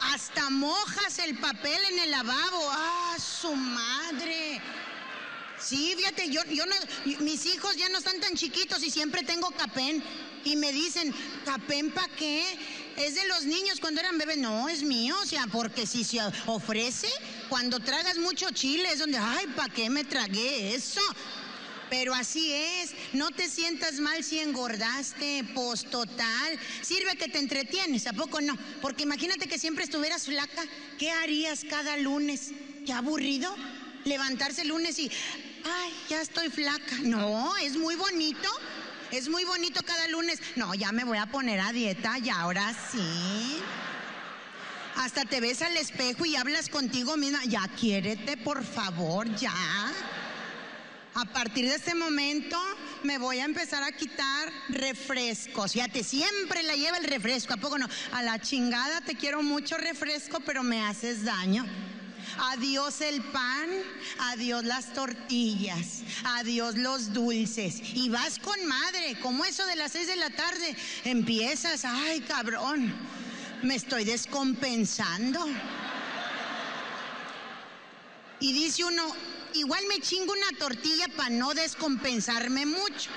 Hasta 0.00 0.50
mojas 0.50 1.18
el 1.18 1.38
papel 1.38 1.80
en 1.92 1.98
el 2.00 2.10
lavabo. 2.10 2.70
¡Ah, 2.70 3.16
su 3.18 3.54
madre! 3.54 4.60
Sí, 5.58 5.94
fíjate, 5.96 6.30
yo, 6.30 6.44
yo 6.44 6.64
no, 6.66 6.74
mis 7.20 7.46
hijos 7.46 7.76
ya 7.76 7.88
no 7.88 7.98
están 7.98 8.20
tan 8.20 8.34
chiquitos 8.34 8.82
y 8.82 8.90
siempre 8.90 9.22
tengo 9.22 9.50
capén. 9.50 10.02
Y 10.44 10.56
me 10.56 10.72
dicen, 10.72 11.12
¿capén 11.44 11.90
para 11.90 12.08
qué? 12.14 12.44
Es 12.98 13.14
de 13.14 13.26
los 13.28 13.44
niños 13.44 13.80
cuando 13.80 14.00
eran 14.00 14.18
bebés. 14.18 14.38
No, 14.38 14.68
es 14.68 14.82
mío, 14.82 15.16
o 15.22 15.26
sea, 15.26 15.46
porque 15.46 15.86
si 15.86 16.04
se 16.04 16.18
ofrece, 16.46 17.08
cuando 17.48 17.78
tragas 17.78 18.18
mucho 18.18 18.50
chile 18.50 18.88
es 18.92 18.98
donde, 18.98 19.18
ay, 19.18 19.46
¿para 19.54 19.72
qué 19.72 19.88
me 19.88 20.04
tragué 20.04 20.74
eso? 20.74 21.00
Pero 21.90 22.12
así 22.12 22.52
es, 22.52 22.90
no 23.14 23.30
te 23.30 23.48
sientas 23.48 23.94
mal 23.94 24.22
si 24.22 24.40
engordaste, 24.40 25.44
pues 25.54 25.84
total. 25.88 26.58
Sirve 26.82 27.16
que 27.16 27.28
te 27.28 27.38
entretienes, 27.38 28.06
¿a 28.06 28.12
poco 28.12 28.40
no? 28.40 28.58
Porque 28.82 29.04
imagínate 29.04 29.48
que 29.48 29.58
siempre 29.58 29.84
estuvieras 29.84 30.24
flaca, 30.24 30.64
¿qué 30.98 31.10
harías 31.10 31.64
cada 31.64 31.96
lunes? 31.96 32.50
¿Qué 32.84 32.92
aburrido? 32.92 33.54
Levantarse 34.04 34.62
el 34.62 34.68
lunes 34.68 34.98
y, 34.98 35.10
ay, 35.64 35.92
ya 36.10 36.20
estoy 36.20 36.50
flaca. 36.50 36.96
No, 37.02 37.56
es 37.56 37.76
muy 37.76 37.94
bonito. 37.94 38.48
Es 39.10 39.28
muy 39.28 39.44
bonito 39.44 39.80
cada 39.84 40.06
lunes. 40.08 40.40
No, 40.56 40.74
ya 40.74 40.92
me 40.92 41.04
voy 41.04 41.18
a 41.18 41.26
poner 41.26 41.60
a 41.60 41.72
dieta 41.72 42.18
y 42.18 42.28
ahora 42.28 42.74
sí. 42.90 43.58
Hasta 44.96 45.24
te 45.24 45.40
ves 45.40 45.62
al 45.62 45.76
espejo 45.76 46.26
y 46.26 46.36
hablas 46.36 46.68
contigo 46.68 47.16
misma. 47.16 47.44
Ya 47.44 47.66
quiérete, 47.68 48.36
por 48.36 48.64
favor, 48.64 49.32
ya. 49.36 49.54
A 51.14 51.24
partir 51.24 51.68
de 51.68 51.76
este 51.76 51.94
momento 51.94 52.58
me 53.02 53.18
voy 53.18 53.38
a 53.38 53.44
empezar 53.44 53.82
a 53.82 53.92
quitar 53.92 54.52
refrescos. 54.68 55.72
Fíjate, 55.72 56.04
siempre 56.04 56.62
la 56.62 56.76
lleva 56.76 56.98
el 56.98 57.04
refresco, 57.04 57.54
¿a 57.54 57.56
poco 57.56 57.78
no? 57.78 57.88
A 58.12 58.22
la 58.22 58.38
chingada 58.38 59.00
te 59.00 59.16
quiero 59.16 59.42
mucho 59.42 59.76
refresco, 59.78 60.40
pero 60.40 60.62
me 60.62 60.84
haces 60.84 61.24
daño. 61.24 61.64
Adiós 62.36 63.00
el 63.00 63.22
pan, 63.22 63.68
adiós 64.18 64.64
las 64.64 64.92
tortillas, 64.92 66.02
adiós 66.24 66.76
los 66.76 67.12
dulces. 67.12 67.80
Y 67.94 68.08
vas 68.08 68.38
con 68.38 68.64
madre, 68.66 69.18
como 69.20 69.44
eso 69.44 69.66
de 69.66 69.76
las 69.76 69.92
seis 69.92 70.06
de 70.06 70.16
la 70.16 70.30
tarde, 70.30 70.76
empiezas, 71.04 71.84
ay 71.84 72.20
cabrón, 72.20 72.94
me 73.62 73.74
estoy 73.74 74.04
descompensando. 74.04 75.46
Y 78.40 78.52
dice 78.52 78.84
uno, 78.84 79.02
igual 79.54 79.82
me 79.88 80.00
chingo 80.00 80.32
una 80.32 80.58
tortilla 80.58 81.06
para 81.16 81.30
no 81.30 81.54
descompensarme 81.54 82.66
mucho. 82.66 83.10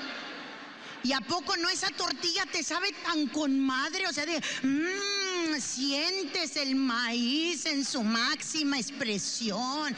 ¿Y 1.04 1.12
a 1.12 1.20
poco 1.20 1.56
no 1.56 1.68
esa 1.68 1.90
tortilla 1.90 2.46
te 2.46 2.62
sabe 2.62 2.92
tan 3.04 3.26
con 3.28 3.58
madre? 3.58 4.06
O 4.06 4.12
sea, 4.12 4.24
de, 4.24 4.40
mmm, 4.62 5.21
sientes 5.60 6.56
el 6.56 6.74
maíz 6.76 7.66
en 7.66 7.84
su 7.84 8.02
máxima 8.02 8.78
expresión. 8.78 9.94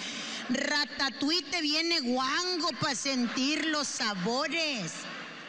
Ratatouille 0.48 1.50
te 1.50 1.62
viene 1.62 2.00
guango 2.00 2.68
para 2.80 2.94
sentir 2.94 3.66
los 3.66 3.86
sabores. 3.86 4.92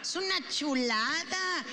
Es 0.01 0.15
una 0.15 0.47
chulada. 0.49 1.65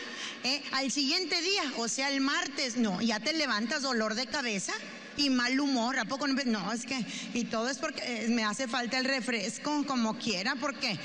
¿Eh? 0.44 0.62
Al 0.72 0.90
siguiente 0.90 1.40
día, 1.40 1.62
o 1.76 1.86
sea, 1.86 2.10
el 2.10 2.20
martes, 2.20 2.76
no, 2.76 3.00
ya 3.00 3.20
te 3.20 3.32
levantas 3.32 3.82
dolor 3.82 4.14
de 4.14 4.26
cabeza 4.26 4.72
y 5.16 5.30
mal 5.30 5.60
humor. 5.60 5.98
¿A 5.98 6.04
poco 6.04 6.26
no? 6.26 6.34
No, 6.46 6.72
es 6.72 6.84
que, 6.84 7.04
y 7.34 7.44
todo 7.44 7.68
es 7.68 7.78
porque 7.78 8.02
eh, 8.04 8.28
me 8.28 8.44
hace 8.44 8.66
falta 8.66 8.98
el 8.98 9.04
refresco, 9.04 9.84
como 9.86 10.18
quiera, 10.18 10.56
porque 10.56 10.98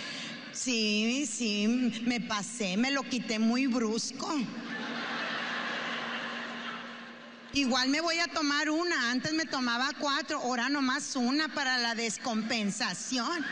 sí, 0.53 1.29
sí, 1.31 1.67
me 2.05 2.19
pasé, 2.19 2.77
me 2.77 2.91
lo 2.91 3.03
quité 3.03 3.39
muy 3.39 3.67
brusco. 3.67 4.33
Igual 7.53 7.89
me 7.89 8.01
voy 8.01 8.19
a 8.19 8.27
tomar 8.27 8.69
una, 8.69 9.09
antes 9.09 9.33
me 9.33 9.45
tomaba 9.45 9.91
cuatro, 9.99 10.39
ahora 10.39 10.69
nomás 10.69 11.15
una 11.15 11.47
para 11.47 11.77
la 11.77 11.95
descompensación. 11.95 13.45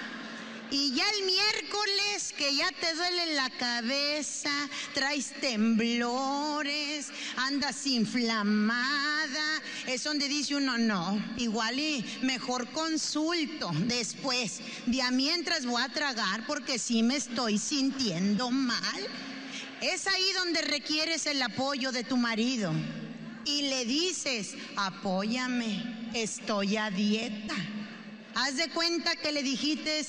Y 0.70 0.94
ya 0.94 1.04
el 1.12 1.26
miércoles 1.26 2.34
que 2.38 2.56
ya 2.56 2.70
te 2.72 2.94
duele 2.96 3.36
la 3.36 3.50
cabeza, 3.52 4.52
traes 4.94 5.32
temblores, 5.40 7.08
andas 7.38 7.86
inflamada, 7.88 9.62
es 9.88 10.04
donde 10.04 10.28
dice 10.28 10.56
uno, 10.56 10.78
no, 10.78 11.24
igual 11.38 11.80
y 11.80 12.04
mejor 12.24 12.70
consulto 12.72 13.72
después, 13.86 14.60
de 14.88 15.04
mientras 15.12 15.66
voy 15.66 15.82
a 15.82 15.90
tragar 15.90 16.46
porque 16.48 16.80
sí 16.80 17.04
me 17.04 17.16
estoy 17.16 17.60
sintiendo 17.60 18.52
mal. 18.52 19.08
Es 19.82 20.08
ahí 20.08 20.32
donde 20.38 20.62
requieres 20.64 21.28
el 21.28 21.42
apoyo 21.42 21.92
de 21.92 22.04
tu 22.04 22.18
marido 22.18 22.74
y 23.46 23.64
le 23.64 23.86
dices, 23.86 24.56
apóyame, 24.76 26.10
estoy 26.14 26.78
a 26.78 26.90
dieta. 26.90 27.56
Haz 28.34 28.58
de 28.58 28.70
cuenta 28.70 29.16
que 29.16 29.32
le 29.32 29.44
dijiste, 29.44 30.06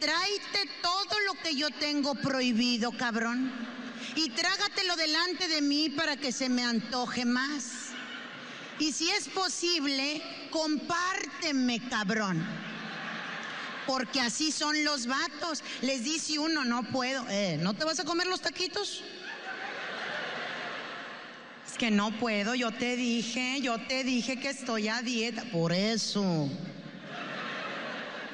tráete 0.00 0.70
todo 0.82 1.20
lo 1.26 1.34
que 1.42 1.54
yo 1.54 1.70
tengo 1.70 2.14
prohibido, 2.14 2.92
cabrón. 2.92 3.52
Y 4.14 4.30
trágatelo 4.30 4.96
delante 4.96 5.48
de 5.48 5.60
mí 5.60 5.90
para 5.90 6.16
que 6.16 6.32
se 6.32 6.48
me 6.48 6.64
antoje 6.64 7.24
más. 7.24 7.86
Y 8.78 8.92
si 8.92 9.10
es 9.10 9.28
posible, 9.28 10.22
compárteme, 10.50 11.86
cabrón. 11.88 12.46
Porque 13.86 14.20
así 14.20 14.52
son 14.52 14.84
los 14.84 15.06
vatos. 15.06 15.62
Les 15.82 16.04
dice 16.04 16.38
uno, 16.38 16.64
no 16.64 16.82
puedo. 16.84 17.26
Eh, 17.28 17.58
¿No 17.60 17.74
te 17.74 17.84
vas 17.84 18.00
a 18.00 18.04
comer 18.04 18.26
los 18.26 18.40
taquitos? 18.40 19.02
Que 21.78 21.90
no 21.90 22.10
puedo, 22.18 22.54
yo 22.54 22.70
te 22.72 22.96
dije, 22.96 23.60
yo 23.60 23.78
te 23.86 24.02
dije 24.02 24.40
que 24.40 24.48
estoy 24.48 24.88
a 24.88 25.02
dieta. 25.02 25.44
Por 25.52 25.72
eso. 25.72 26.48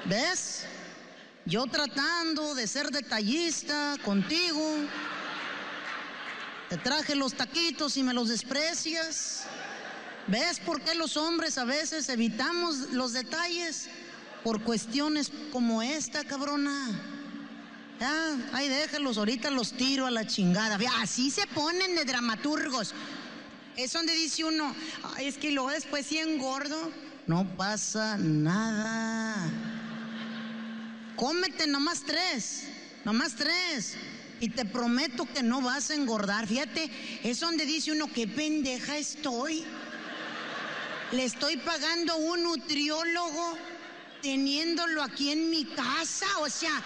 ¿Ves? 0.04 0.64
Yo 1.44 1.66
tratando 1.66 2.54
de 2.54 2.68
ser 2.68 2.90
detallista 2.90 3.96
contigo, 4.04 4.76
te 6.68 6.76
traje 6.76 7.16
los 7.16 7.34
taquitos 7.34 7.96
y 7.96 8.04
me 8.04 8.14
los 8.14 8.28
desprecias. 8.28 9.44
¿Ves 10.28 10.60
por 10.60 10.80
qué 10.80 10.94
los 10.94 11.16
hombres 11.16 11.58
a 11.58 11.64
veces 11.64 12.08
evitamos 12.08 12.92
los 12.92 13.12
detalles? 13.12 13.88
Por 14.44 14.62
cuestiones 14.62 15.32
como 15.50 15.82
esta, 15.82 16.22
cabrona. 16.24 17.00
Ah, 18.00 18.36
ay, 18.52 18.68
déjalos, 18.68 19.18
ahorita 19.18 19.50
los 19.50 19.72
tiro 19.72 20.06
a 20.06 20.12
la 20.12 20.26
chingada. 20.26 20.78
Así 21.00 21.30
se 21.32 21.46
ponen 21.48 21.96
de 21.96 22.04
dramaturgos. 22.04 22.94
Es 23.76 23.92
donde 23.92 24.12
dice 24.14 24.44
uno, 24.44 24.74
es 25.18 25.38
que 25.38 25.50
luego 25.50 25.70
después 25.70 26.06
si 26.06 26.18
engordo, 26.18 26.92
no 27.26 27.46
pasa 27.56 28.18
nada. 28.18 29.50
Cómete 31.16 31.66
nomás 31.66 32.02
tres, 32.04 32.64
nomás 33.04 33.34
tres. 33.34 33.94
Y 34.40 34.48
te 34.48 34.64
prometo 34.64 35.24
que 35.24 35.42
no 35.42 35.60
vas 35.62 35.90
a 35.90 35.94
engordar. 35.94 36.48
Fíjate, 36.48 36.90
es 37.22 37.38
donde 37.38 37.64
dice 37.64 37.92
uno, 37.92 38.12
qué 38.12 38.26
pendeja 38.26 38.98
estoy. 38.98 39.64
Le 41.12 41.24
estoy 41.24 41.58
pagando 41.58 42.16
un 42.16 42.42
nutriólogo 42.42 43.56
teniéndolo 44.20 45.02
aquí 45.02 45.30
en 45.30 45.48
mi 45.48 45.64
casa. 45.64 46.26
O 46.40 46.48
sea, 46.50 46.82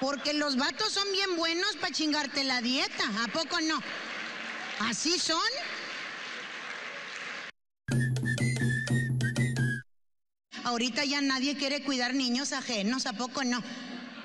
porque 0.00 0.34
los 0.34 0.56
vatos 0.56 0.92
son 0.92 1.10
bien 1.12 1.36
buenos 1.36 1.76
para 1.76 1.92
chingarte 1.92 2.44
la 2.44 2.62
dieta. 2.62 3.04
¿A 3.24 3.28
poco 3.32 3.60
no? 3.60 3.82
¿Así 4.80 5.18
son? 5.18 5.38
Ahorita 10.64 11.04
ya 11.04 11.20
nadie 11.20 11.56
quiere 11.56 11.82
cuidar 11.82 12.14
niños 12.14 12.52
ajenos, 12.52 13.06
¿a 13.06 13.14
poco 13.14 13.42
no? 13.42 13.62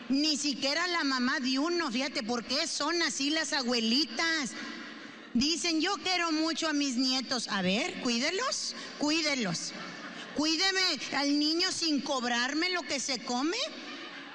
Ni 0.10 0.38
siquiera 0.38 0.86
la 0.88 1.04
mamá 1.04 1.40
de 1.40 1.58
uno, 1.58 1.90
fíjate, 1.90 2.22
¿por 2.24 2.44
qué 2.44 2.68
son 2.68 3.02
así 3.02 3.30
las 3.30 3.54
abuelitas? 3.54 4.52
Dicen, 5.34 5.82
yo 5.82 5.96
quiero 6.04 6.32
mucho 6.32 6.68
a 6.68 6.74
mis 6.74 6.96
nietos. 6.96 7.48
A 7.48 7.62
ver, 7.62 8.02
cuídelos, 8.02 8.76
cuídelos. 9.00 9.72
Cuídeme 10.36 10.82
al 11.16 11.40
niño 11.40 11.72
sin 11.72 12.02
cobrarme 12.02 12.70
lo 12.70 12.82
que 12.84 13.00
se 13.00 13.24
come. 13.24 13.58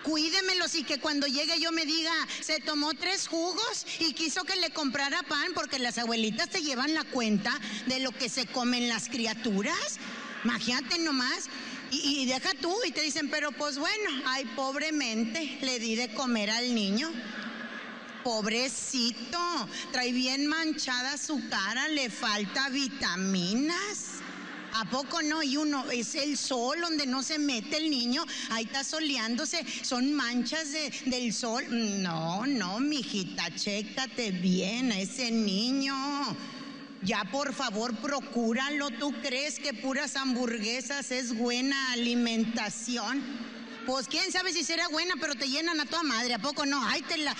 Cuídemelos 0.08 0.74
y 0.74 0.84
que 0.84 0.98
cuando 0.98 1.26
llegue 1.26 1.60
yo 1.60 1.70
me 1.70 1.84
diga, 1.84 2.14
se 2.40 2.60
tomó 2.60 2.94
tres 2.94 3.28
jugos 3.28 3.84
y 3.98 4.14
quiso 4.14 4.42
que 4.44 4.56
le 4.56 4.70
comprara 4.70 5.22
pan 5.22 5.52
porque 5.54 5.78
las 5.78 5.98
abuelitas 5.98 6.48
te 6.48 6.62
llevan 6.62 6.94
la 6.94 7.04
cuenta 7.04 7.52
de 7.86 8.00
lo 8.00 8.10
que 8.12 8.30
se 8.30 8.46
comen 8.46 8.88
las 8.88 9.10
criaturas. 9.10 9.98
Imagínate 10.44 10.98
nomás. 10.98 11.50
Y, 11.90 12.22
y, 12.22 12.26
deja 12.26 12.54
tú 12.54 12.74
y 12.86 12.90
te 12.90 13.02
dicen, 13.02 13.28
pero 13.28 13.52
pues 13.52 13.76
bueno, 13.76 14.10
ay, 14.24 14.46
pobremente 14.56 15.58
le 15.60 15.78
di 15.78 15.94
de 15.94 16.14
comer 16.14 16.48
al 16.50 16.74
niño. 16.74 17.12
Pobrecito, 18.24 19.68
trae 19.92 20.12
bien 20.12 20.46
manchada 20.46 21.18
su 21.18 21.48
cara, 21.50 21.86
le 21.88 22.08
falta 22.08 22.70
vitaminas. 22.70 24.17
¿A 24.74 24.84
poco 24.90 25.22
no? 25.22 25.42
Y 25.42 25.56
uno, 25.56 25.90
es 25.90 26.14
el 26.14 26.36
sol 26.36 26.80
donde 26.80 27.06
no 27.06 27.22
se 27.22 27.38
mete 27.38 27.78
el 27.78 27.90
niño, 27.90 28.24
ahí 28.50 28.64
está 28.64 28.84
soleándose, 28.84 29.64
son 29.82 30.12
manchas 30.12 30.72
de, 30.72 30.92
del 31.06 31.32
sol. 31.32 31.64
No, 32.02 32.46
no, 32.46 32.80
mijita, 32.80 33.54
chécate 33.54 34.30
bien 34.30 34.92
a 34.92 35.00
ese 35.00 35.30
niño. 35.30 35.94
Ya 37.02 37.24
por 37.30 37.54
favor, 37.54 37.94
procúralo. 37.96 38.90
¿Tú 38.90 39.12
crees 39.22 39.60
que 39.60 39.72
puras 39.72 40.16
hamburguesas 40.16 41.12
es 41.12 41.36
buena 41.36 41.92
alimentación? 41.92 43.47
Pues 43.88 44.06
quién 44.06 44.30
sabe 44.30 44.52
si 44.52 44.64
será 44.64 44.86
buena, 44.88 45.14
pero 45.18 45.34
te 45.34 45.48
llenan 45.48 45.80
a 45.80 45.86
toda 45.86 46.02
madre, 46.02 46.34
¿a 46.34 46.38
poco 46.38 46.66
no? 46.66 46.78
Ay, 46.86 47.00
te 47.00 47.16
la. 47.16 47.34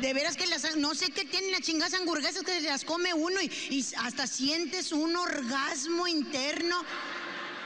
De 0.00 0.14
veras 0.14 0.34
que 0.34 0.46
las. 0.46 0.74
No 0.76 0.94
sé 0.94 1.10
qué 1.10 1.26
tienen 1.26 1.50
las 1.50 1.60
chingadas 1.60 1.92
hamburguesas 1.92 2.42
que 2.42 2.58
las 2.62 2.86
come 2.86 3.12
uno 3.12 3.38
y, 3.42 3.52
y 3.68 3.86
hasta 3.98 4.26
sientes 4.26 4.92
un 4.92 5.14
orgasmo 5.14 6.08
interno 6.08 6.82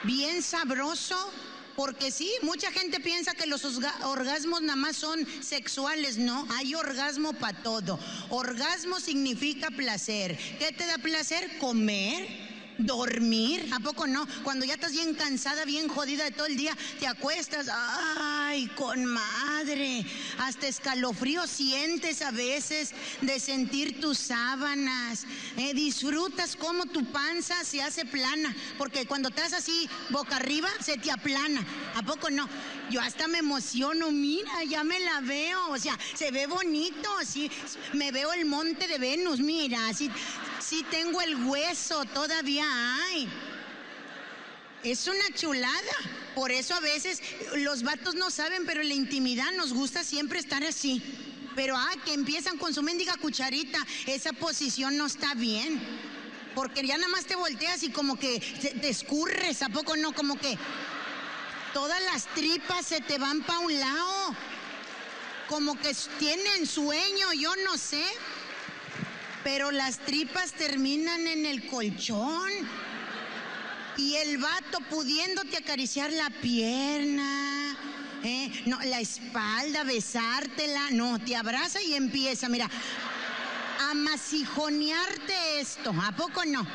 bien 0.03 0.43
sabroso. 0.43 1.31
Porque 1.77 2.11
sí, 2.11 2.29
mucha 2.43 2.73
gente 2.73 2.99
piensa 2.99 3.35
que 3.35 3.47
los 3.47 3.65
orgasmos 4.03 4.63
nada 4.63 4.77
más 4.77 4.97
son 4.97 5.25
sexuales, 5.41 6.19
no, 6.19 6.47
hay 6.57 6.75
orgasmo 6.75 7.35
para 7.35 7.63
todo. 7.63 8.01
Orgasmo 8.31 8.99
significa 8.99 9.71
placer. 9.71 10.37
¿Qué 10.59 10.73
te 10.73 10.87
da 10.87 10.99
placer? 10.99 11.59
Comer. 11.59 12.54
Dormir, 12.79 13.69
¿a 13.73 13.81
poco 13.81 14.07
no? 14.07 14.27
Cuando 14.43 14.65
ya 14.65 14.75
estás 14.75 14.93
bien 14.93 15.15
cansada, 15.15 15.65
bien 15.65 15.89
jodida 15.89 16.25
de 16.25 16.31
todo 16.33 16.47
el 16.47 16.57
día, 16.57 16.77
te 16.99 17.07
acuestas, 17.07 17.69
ay, 17.71 18.67
con 18.77 19.05
madre, 19.05 20.05
hasta 20.39 20.67
escalofrío 20.67 21.47
sientes 21.47 22.23
a 22.23 22.31
veces 22.31 22.93
de 23.21 23.39
sentir 23.39 24.01
tus 24.01 24.19
sábanas, 24.19 25.25
eh, 25.57 25.73
disfrutas 25.75 26.57
como 26.57 26.87
tu 26.87 27.05
panza 27.13 27.63
se 27.65 27.81
hace 27.83 28.05
plana, 28.05 28.55
porque 28.77 29.07
cuando 29.07 29.29
estás 29.29 29.53
así 29.53 29.89
boca 30.11 30.37
arriba 30.37 30.69
se 30.81 30.97
te 30.97 31.11
aplana, 31.11 31.65
¿a 31.95 32.03
poco 32.03 32.31
no? 32.31 32.49
Yo 32.91 33.01
hasta 33.01 33.29
me 33.29 33.39
emociono, 33.39 34.11
mira, 34.11 34.65
ya 34.65 34.85
me 34.85 34.99
la 35.01 35.21
veo, 35.21 35.71
o 35.71 35.79
sea, 35.79 35.99
se 36.15 36.31
ve 36.31 36.47
bonito, 36.47 37.09
así, 37.19 37.51
me 37.93 38.11
veo 38.11 38.33
el 38.33 38.47
monte 38.47 38.89
de 38.89 38.99
Venus, 38.99 39.41
mira, 39.41 39.89
así, 39.89 40.11
sí 40.65 40.85
tengo 40.91 41.21
el 41.21 41.45
hueso, 41.45 42.05
todavía 42.07 42.65
hay. 42.97 43.29
Es 44.83 45.07
una 45.07 45.35
chulada. 45.35 45.97
Por 46.35 46.51
eso 46.51 46.75
a 46.75 46.81
veces 46.81 47.23
los 47.57 47.83
vatos 47.83 48.15
no 48.15 48.31
saben, 48.31 48.67
pero 48.67 48.81
en 48.81 48.89
la 48.89 48.95
intimidad 48.95 49.53
nos 49.53 49.73
gusta 49.73 50.03
siempre 50.03 50.39
estar 50.39 50.65
así. 50.65 51.03
Pero 51.55 51.77
ah, 51.77 51.93
que 52.05 52.13
empiezan 52.13 52.59
con 52.59 52.75
su 52.75 52.83
mendiga 52.83 53.17
cucharita, 53.17 53.79
esa 54.07 54.33
posición 54.33 54.97
no 54.97 55.07
está 55.07 55.35
bien. 55.35 55.81
Porque 56.55 56.87
ya 56.87 56.97
nada 56.97 57.09
más 57.09 57.27
te 57.27 57.37
volteas 57.37 57.83
y 57.83 57.91
como 57.91 58.19
que 58.19 58.41
te, 58.41 58.89
escurres, 58.89 59.63
¿a 59.63 59.69
poco 59.69 59.97
no? 59.97 60.13
Como 60.13 60.39
que 60.39 60.57
todas 61.73 62.01
las 62.13 62.27
tripas 62.35 62.87
se 62.87 63.01
te 63.01 63.19
van 63.19 63.43
para 63.43 63.61
un 63.61 63.79
lado. 63.79 64.37
Como 65.49 65.79
que 65.79 65.95
tienen 66.19 66.67
sueño, 66.67 67.33
yo 67.35 67.55
no 67.65 67.77
sé. 67.77 68.05
Pero 69.45 69.71
las 69.71 69.99
tripas 69.99 70.53
terminan 70.53 71.27
en 71.27 71.47
el 71.47 71.67
colchón. 71.69 72.51
Y 73.97 74.17
el 74.17 74.39
vato 74.39 74.81
pudiéndote 74.91 75.59
acariciar 75.59 76.11
la 76.13 76.29
pierna, 76.29 77.77
¿eh? 78.25 78.51
no, 78.67 78.81
la 78.83 78.99
espalda, 78.99 79.85
besártela, 79.85 80.91
no, 80.91 81.21
te 81.21 81.37
abraza 81.37 81.81
y 81.81 81.95
empieza, 81.95 82.49
mira, 82.49 82.69
a 83.79 83.95
masijonearte 83.95 85.61
esto, 85.61 85.95
¿a 86.03 86.11
poco 86.11 86.45
no? 86.45 86.67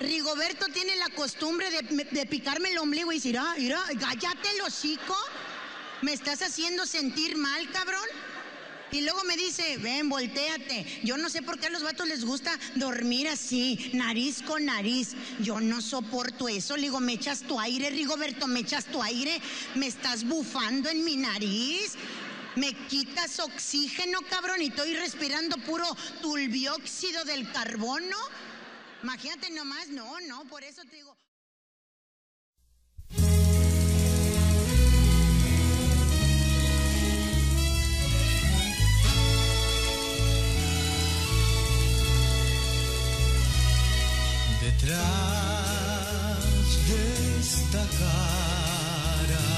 Rigoberto 0.00 0.66
tiene 0.66 0.96
la 0.96 1.10
costumbre 1.10 1.70
de, 1.70 1.82
de 2.10 2.26
picarme 2.26 2.70
el 2.70 2.78
ombligo 2.78 3.12
y 3.12 3.16
decir, 3.16 3.38
ah, 3.38 3.54
mira, 3.56 3.80
cállate 4.00 4.50
el 4.50 4.62
hocico, 4.62 5.16
me 6.02 6.12
estás 6.12 6.42
haciendo 6.42 6.86
sentir 6.86 7.36
mal, 7.36 7.70
cabrón. 7.70 8.08
Y 8.94 9.00
luego 9.00 9.24
me 9.24 9.36
dice, 9.36 9.76
ven, 9.78 10.08
volteate. 10.08 11.00
Yo 11.02 11.16
no 11.16 11.28
sé 11.28 11.42
por 11.42 11.58
qué 11.58 11.66
a 11.66 11.70
los 11.70 11.82
vatos 11.82 12.06
les 12.06 12.24
gusta 12.24 12.56
dormir 12.76 13.26
así, 13.26 13.90
nariz 13.92 14.40
con 14.42 14.66
nariz. 14.66 15.16
Yo 15.40 15.58
no 15.58 15.80
soporto 15.80 16.48
eso. 16.48 16.76
Le 16.76 16.82
digo, 16.82 17.00
me 17.00 17.14
echas 17.14 17.40
tu 17.40 17.58
aire, 17.58 17.90
Rigoberto, 17.90 18.46
me 18.46 18.60
echas 18.60 18.84
tu 18.84 19.02
aire. 19.02 19.40
Me 19.74 19.88
estás 19.88 20.22
bufando 20.22 20.88
en 20.88 21.02
mi 21.02 21.16
nariz. 21.16 21.94
Me 22.54 22.72
quitas 22.86 23.40
oxígeno, 23.40 24.20
cabrón, 24.30 24.62
y 24.62 24.66
estoy 24.66 24.94
respirando 24.94 25.56
puro 25.56 25.86
tulbióxido 26.22 27.24
del 27.24 27.50
carbono. 27.50 28.16
Imagínate 29.02 29.50
nomás, 29.50 29.88
no, 29.88 30.20
no, 30.20 30.44
por 30.44 30.62
eso 30.62 30.82
te 30.84 30.94
digo. 30.94 31.13
Detrás 44.84 46.44
de 46.88 47.00
esta 47.40 47.82
cara 47.98 49.48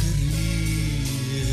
que 0.00 0.08
ríe. 0.16 1.52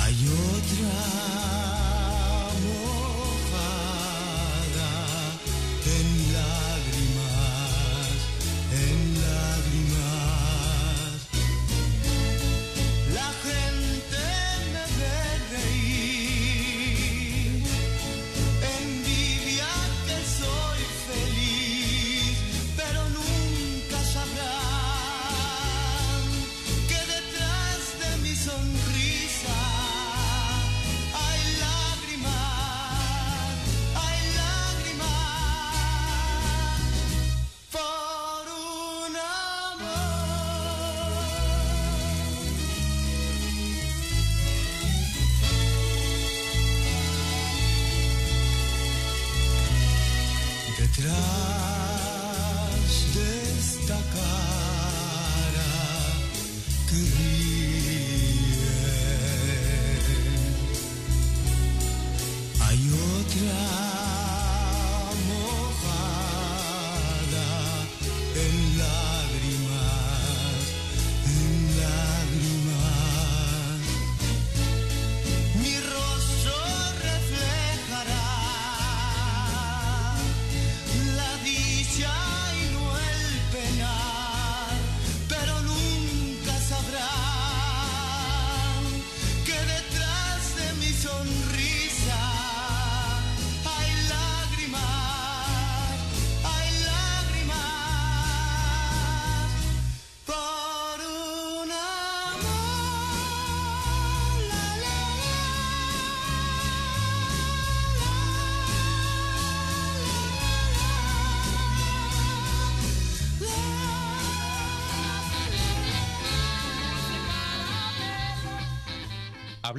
Hay 0.00 0.16
otra 0.26 1.13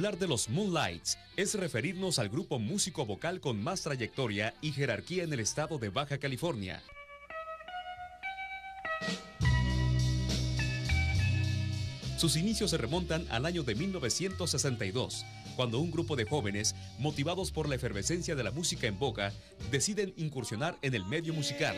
Hablar 0.06 0.20
de 0.20 0.28
los 0.28 0.48
Moonlights 0.48 1.18
es 1.36 1.54
referirnos 1.56 2.20
al 2.20 2.28
grupo 2.28 2.60
músico 2.60 3.04
vocal 3.04 3.40
con 3.40 3.60
más 3.60 3.82
trayectoria 3.82 4.54
y 4.60 4.70
jerarquía 4.70 5.24
en 5.24 5.32
el 5.32 5.40
estado 5.40 5.78
de 5.78 5.88
Baja 5.88 6.18
California. 6.18 6.80
Sus 12.18 12.36
inicios 12.36 12.70
se 12.70 12.78
remontan 12.78 13.26
al 13.30 13.46
año 13.46 13.64
de 13.64 13.74
1962, 13.74 15.26
cuando 15.56 15.80
un 15.80 15.90
grupo 15.90 16.14
de 16.14 16.24
jóvenes, 16.24 16.76
motivados 17.00 17.50
por 17.50 17.68
la 17.68 17.74
efervescencia 17.74 18.36
de 18.36 18.44
la 18.44 18.52
música 18.52 18.86
en 18.86 19.00
boca, 19.00 19.32
deciden 19.72 20.14
incursionar 20.16 20.78
en 20.82 20.94
el 20.94 21.04
medio 21.04 21.34
musical. 21.34 21.74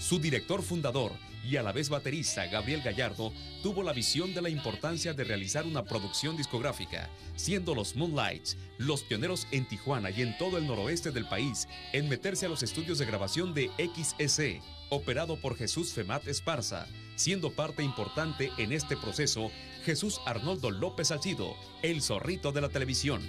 Su 0.00 0.18
director 0.18 0.62
fundador 0.62 1.12
y 1.48 1.56
a 1.56 1.62
la 1.62 1.72
vez 1.72 1.88
baterista, 1.88 2.46
Gabriel 2.46 2.82
Gallardo, 2.82 3.32
tuvo 3.62 3.82
la 3.82 3.92
visión 3.92 4.34
de 4.34 4.42
la 4.42 4.48
importancia 4.48 5.14
de 5.14 5.24
realizar 5.24 5.64
una 5.64 5.84
producción 5.84 6.36
discográfica, 6.36 7.08
siendo 7.36 7.74
los 7.74 7.94
Moonlights 7.94 8.56
los 8.78 9.02
pioneros 9.02 9.46
en 9.52 9.66
Tijuana 9.66 10.10
y 10.10 10.22
en 10.22 10.36
todo 10.38 10.58
el 10.58 10.66
noroeste 10.66 11.12
del 11.12 11.28
país 11.28 11.68
en 11.92 12.08
meterse 12.08 12.46
a 12.46 12.48
los 12.48 12.62
estudios 12.62 12.98
de 12.98 13.06
grabación 13.06 13.54
de 13.54 13.70
XS, 13.78 14.60
operado 14.90 15.40
por 15.40 15.56
Jesús 15.56 15.92
Femat 15.92 16.26
Esparza, 16.26 16.86
siendo 17.14 17.52
parte 17.52 17.82
importante 17.82 18.50
en 18.58 18.72
este 18.72 18.96
proceso 18.96 19.50
Jesús 19.84 20.20
Arnoldo 20.26 20.70
López 20.70 21.08
Salcido, 21.08 21.54
el 21.82 22.02
zorrito 22.02 22.50
de 22.50 22.60
la 22.60 22.68
televisión. 22.68 23.22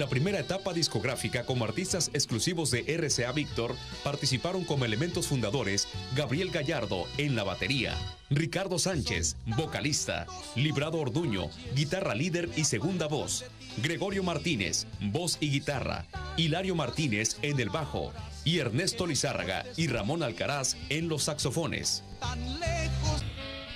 La 0.00 0.08
primera 0.08 0.40
etapa 0.40 0.72
discográfica 0.72 1.44
como 1.44 1.64
artistas 1.64 2.10
exclusivos 2.14 2.70
de 2.70 2.84
RCA 2.96 3.30
Víctor, 3.32 3.76
participaron 4.02 4.64
como 4.64 4.86
elementos 4.86 5.28
fundadores 5.28 5.86
Gabriel 6.16 6.50
Gallardo 6.50 7.06
en 7.18 7.36
la 7.36 7.44
batería, 7.44 7.94
Ricardo 8.30 8.78
Sánchez, 8.78 9.36
vocalista, 9.44 10.26
Librado 10.56 10.98
Orduño, 10.98 11.50
guitarra 11.76 12.14
líder 12.14 12.48
y 12.56 12.64
segunda 12.64 13.08
voz, 13.08 13.44
Gregorio 13.82 14.22
Martínez, 14.22 14.86
voz 15.00 15.36
y 15.38 15.50
guitarra, 15.50 16.06
Hilario 16.38 16.74
Martínez 16.74 17.36
en 17.42 17.60
el 17.60 17.68
bajo 17.68 18.10
y 18.42 18.58
Ernesto 18.58 19.06
Lizárraga 19.06 19.66
y 19.76 19.88
Ramón 19.88 20.22
Alcaraz 20.22 20.76
en 20.88 21.08
los 21.08 21.24
saxofones. 21.24 22.02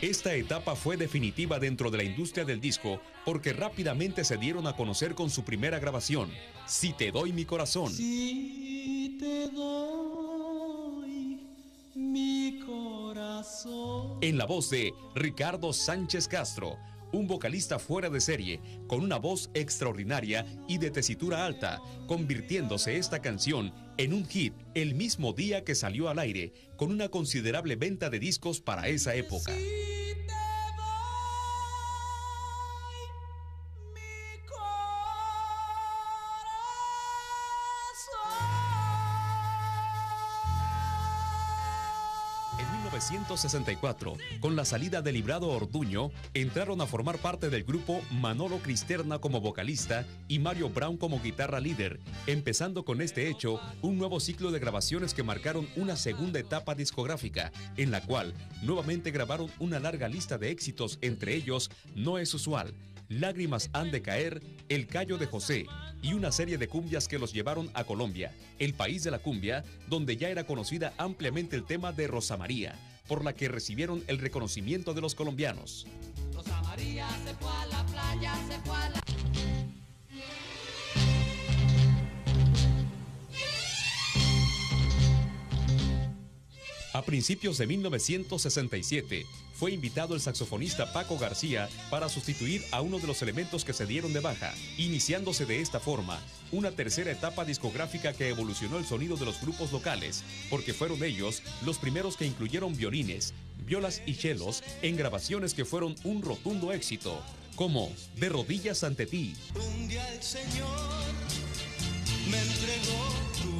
Esta 0.05 0.35
etapa 0.35 0.77
fue 0.77 0.99
definitiva 0.99 1.59
dentro 1.59 1.91
de 1.91 1.97
la 1.97 2.05
industria 2.05 2.45
del 2.45 2.61
disco 2.61 3.01
porque 3.25 3.55
rápidamente 3.55 4.23
se 4.23 4.37
dieron 4.37 4.67
a 4.67 4.77
conocer 4.77 5.15
con 5.15 5.31
su 5.31 5.45
primera 5.45 5.79
grabación, 5.79 6.31
Si 6.67 6.93
te 6.93 7.11
doy 7.11 7.33
mi 7.33 7.47
corazón. 7.47 7.91
Si 7.91 9.17
te 9.19 9.49
doy 9.49 11.41
mi 11.95 12.61
corazón. 12.67 14.19
En 14.21 14.37
la 14.37 14.45
voz 14.45 14.69
de 14.69 14.93
Ricardo 15.15 15.73
Sánchez 15.73 16.29
Castro, 16.29 16.77
un 17.15 17.27
vocalista 17.27 17.79
fuera 17.79 18.11
de 18.11 18.21
serie, 18.21 18.61
con 18.87 19.01
una 19.01 19.17
voz 19.17 19.51
extraordinaria 19.55 20.45
y 20.69 20.79
de 20.79 20.91
tesitura 20.91 21.47
alta, 21.47 21.81
convirtiéndose 22.07 22.97
esta 22.97 23.21
canción 23.23 23.73
en 23.97 24.13
un 24.13 24.27
hit 24.27 24.55
el 24.75 24.95
mismo 24.95 25.33
día 25.33 25.65
que 25.65 25.75
salió 25.75 26.09
al 26.09 26.19
aire, 26.19 26.53
con 26.77 26.91
una 26.91 27.09
considerable 27.09 27.77
venta 27.77 28.11
de 28.11 28.19
discos 28.19 28.61
para 28.61 28.89
esa 28.89 29.15
época. 29.15 29.53
1964, 43.11 44.15
con 44.41 44.57
la 44.57 44.65
salida 44.65 45.03
de 45.03 45.13
Librado 45.13 45.49
Orduño, 45.49 46.11
entraron 46.33 46.81
a 46.81 46.87
formar 46.87 47.19
parte 47.19 47.51
del 47.51 47.65
grupo 47.65 48.01
Manolo 48.11 48.59
Cristerna 48.59 49.19
como 49.19 49.41
vocalista 49.41 50.07
y 50.29 50.39
Mario 50.39 50.71
Brown 50.71 50.97
como 50.97 51.21
guitarra 51.21 51.61
líder, 51.61 52.01
empezando 52.27 52.85
con 52.85 53.03
este 53.03 53.29
hecho 53.29 53.61
un 53.83 53.99
nuevo 53.99 54.21
ciclo 54.21 54.51
de 54.53 54.59
grabaciones 54.59 55.13
que 55.13 55.23
marcaron 55.23 55.69
una 55.77 55.97
segunda 55.97 56.39
etapa 56.39 56.75
discográfica, 56.75 57.53
en 57.77 57.91
la 57.91 58.01
cual 58.01 58.33
nuevamente 58.63 59.11
grabaron 59.11 59.51
una 59.59 59.81
larga 59.81 60.09
lista 60.09 60.39
de 60.39 60.51
éxitos, 60.51 60.99
entre 61.03 61.35
ellos 61.35 61.71
No 61.95 62.19
es 62.19 62.33
usual, 62.33 62.75
Lágrimas 63.09 63.69
han 63.73 63.91
de 63.91 64.03
caer, 64.03 64.41
El 64.69 64.87
Callo 64.87 65.19
de 65.19 65.27
José 65.27 65.67
y 66.03 66.15
una 66.15 66.33
serie 66.33 66.59
de 66.59 66.69
cumbias 66.69 67.07
que 67.07 67.19
los 67.19 67.33
llevaron 67.33 67.71
a 67.75 67.85
Colombia, 67.85 68.33
el 68.59 68.75
país 68.75 69.05
de 69.05 69.11
la 69.11 69.19
cumbia, 69.19 69.65
donde 69.89 70.17
ya 70.17 70.31
era 70.31 70.45
conocida 70.45 70.95
ampliamente 70.97 71.55
el 71.57 71.65
tema 71.65 71.93
de 71.93 72.07
Rosa 72.07 72.37
María, 72.37 72.75
por 73.07 73.25
la 73.25 73.35
que 73.35 73.49
recibieron 73.49 74.03
el 74.07 74.19
reconocimiento 74.19 74.95
de 74.95 75.01
los 75.01 75.15
colombianos. 75.15 75.87
A 86.95 87.03
principios 87.03 87.59
de 87.59 87.67
1967, 87.67 89.27
fue 89.53 89.73
invitado 89.73 90.15
el 90.15 90.21
saxofonista 90.21 90.93
Paco 90.93 91.19
García 91.19 91.69
para 91.91 92.09
sustituir 92.09 92.63
a 92.71 92.83
uno 92.83 93.01
de 93.01 93.09
los 93.09 93.21
elementos 93.21 93.65
que 93.65 93.73
se 93.73 93.85
dieron 93.85 94.13
de 94.13 94.21
baja, 94.21 94.55
iniciándose 94.79 95.45
de 95.45 95.61
esta 95.61 95.81
forma 95.81 96.21
una 96.53 96.71
tercera 96.71 97.11
etapa 97.11 97.45
discográfica 97.45 98.13
que 98.13 98.29
evolucionó 98.29 98.79
el 98.79 98.85
sonido 98.85 99.17
de 99.17 99.25
los 99.25 99.41
grupos 99.41 99.73
locales, 99.73 100.23
porque 100.49 100.73
fueron 100.73 101.03
ellos 101.03 101.43
los 101.67 101.79
primeros 101.79 102.17
que 102.17 102.27
incluyeron 102.27 102.77
violines, 102.77 103.35
violas 103.67 104.01
y 104.07 104.15
chelos 104.15 104.63
en 104.81 104.97
grabaciones 104.97 105.53
que 105.53 105.65
fueron 105.65 105.97
un 106.05 106.23
rotundo 106.23 106.73
éxito, 106.73 107.21
como 107.57 107.93
De 108.19 108.29
rodillas 108.29 108.85
ante 108.85 109.07
ti, 109.07 109.35
Un 109.57 109.89
día 109.89 110.15
el 110.15 110.23
Señor 110.23 110.79
me 112.31 112.39
entregó 112.39 113.11
tu. 113.43 113.54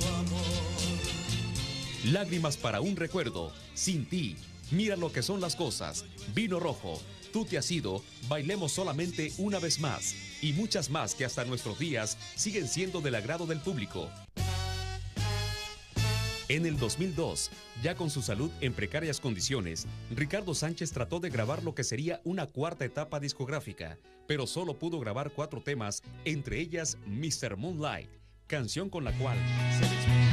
Lágrimas 2.05 2.59
para 2.59 2.83
un 2.83 2.97
recuerdo, 2.97 3.51
Sin 3.75 4.07
ti, 4.07 4.37
Mira 4.71 4.97
lo 4.97 5.11
que 5.11 5.23
son 5.23 5.41
las 5.41 5.57
cosas, 5.57 6.05
Vino 6.35 6.61
rojo, 6.61 7.01
Tú 7.33 7.47
te 7.47 7.57
has 7.57 7.71
ido, 7.71 8.03
Bailemos 8.29 8.73
solamente 8.73 9.33
una 9.39 9.59
vez 9.59 9.81
más 9.81 10.15
y 10.43 10.53
muchas 10.53 10.91
más 10.91 11.15
que 11.15 11.25
hasta 11.25 11.45
nuestros 11.45 11.79
días 11.79 12.19
siguen 12.35 12.69
siendo 12.69 13.01
del 13.01 13.15
agrado 13.15 13.47
del 13.47 13.61
público. 13.61 14.11
En 16.49 16.67
el 16.67 16.77
2002, 16.77 17.51
ya 17.83 17.95
con 17.95 18.11
su 18.11 18.21
salud 18.21 18.51
en 18.61 18.75
precarias 18.75 19.19
condiciones, 19.19 19.87
Ricardo 20.11 20.55
Sánchez 20.55 20.93
trató 20.93 21.19
de 21.19 21.31
grabar 21.31 21.63
lo 21.63 21.75
que 21.75 21.85
sería 21.85 22.21
una 22.25 22.47
cuarta 22.47 22.85
etapa 22.85 23.19
discográfica, 23.19 23.99
pero 24.29 24.47
solo 24.47 24.79
pudo 24.79 25.01
grabar 25.01 25.31
cuatro 25.31 25.63
temas, 25.63 26.03
entre 26.27 26.61
ellas 26.61 26.99
Mr. 27.07 27.57
Moonlight, 27.57 28.11
canción 28.47 28.91
con 28.91 29.05
la 29.05 29.17
cual 29.17 29.39
se 29.79 30.24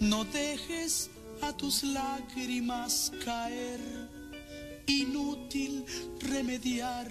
No 0.00 0.24
dejes 0.24 1.10
a 1.40 1.56
tus 1.56 1.82
lágrimas 1.82 3.12
caer, 3.24 3.80
inútil 4.86 5.84
remediar 6.20 7.10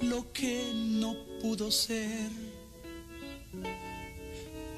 lo 0.00 0.32
que 0.32 0.72
no 0.74 1.14
pudo 1.42 1.70
ser. 1.70 2.30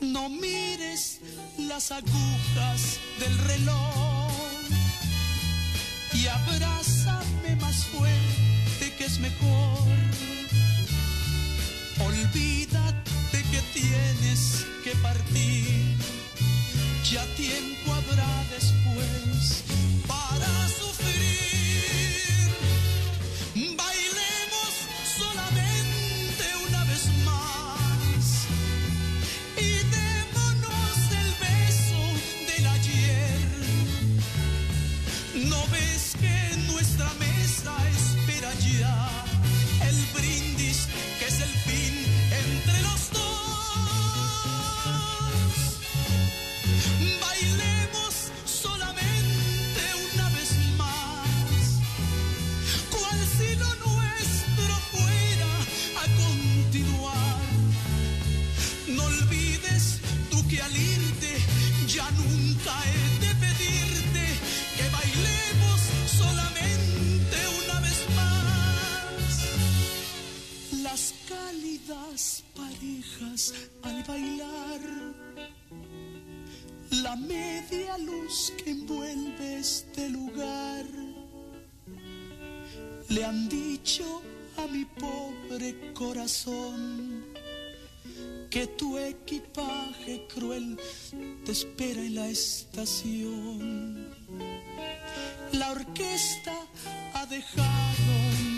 No 0.00 0.28
mires 0.28 1.20
las 1.58 1.92
agujas 1.92 2.98
del 3.20 3.38
reloj 3.38 4.32
y 6.14 6.26
abrázame 6.26 7.56
más 7.60 7.84
fuerte 7.86 8.94
que 8.98 9.04
es 9.04 9.18
mejor. 9.20 9.78
Olvídate 12.04 13.42
que 13.50 13.60
tienes 13.72 14.66
que 14.82 14.90
partir 15.02 15.99
ya 17.10 17.26
tiempo 17.34 17.92
habrá 17.92 18.44
después 18.54 19.79
al 73.82 74.02
bailar. 74.04 74.80
La 77.02 77.16
media 77.16 77.98
luz 77.98 78.52
que 78.62 78.70
envuelve 78.70 79.58
este 79.58 80.08
lugar. 80.10 80.84
Le 83.08 83.24
han 83.24 83.48
dicho 83.48 84.22
a 84.56 84.66
mi 84.66 84.84
pobre 84.84 85.92
corazón 85.94 87.24
que 88.50 88.66
tu 88.66 88.98
equipaje 88.98 90.26
cruel 90.34 90.78
te 91.44 91.52
espera 91.52 92.00
en 92.00 92.14
la 92.16 92.28
estación. 92.28 94.10
La 95.52 95.70
orquesta 95.70 96.54
ha 97.14 97.26
dejado 97.26 98.12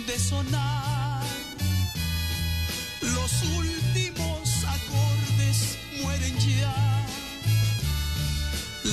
de 0.07 0.19
sonar 0.19 1.23
los 3.01 3.43
últimos 3.43 3.92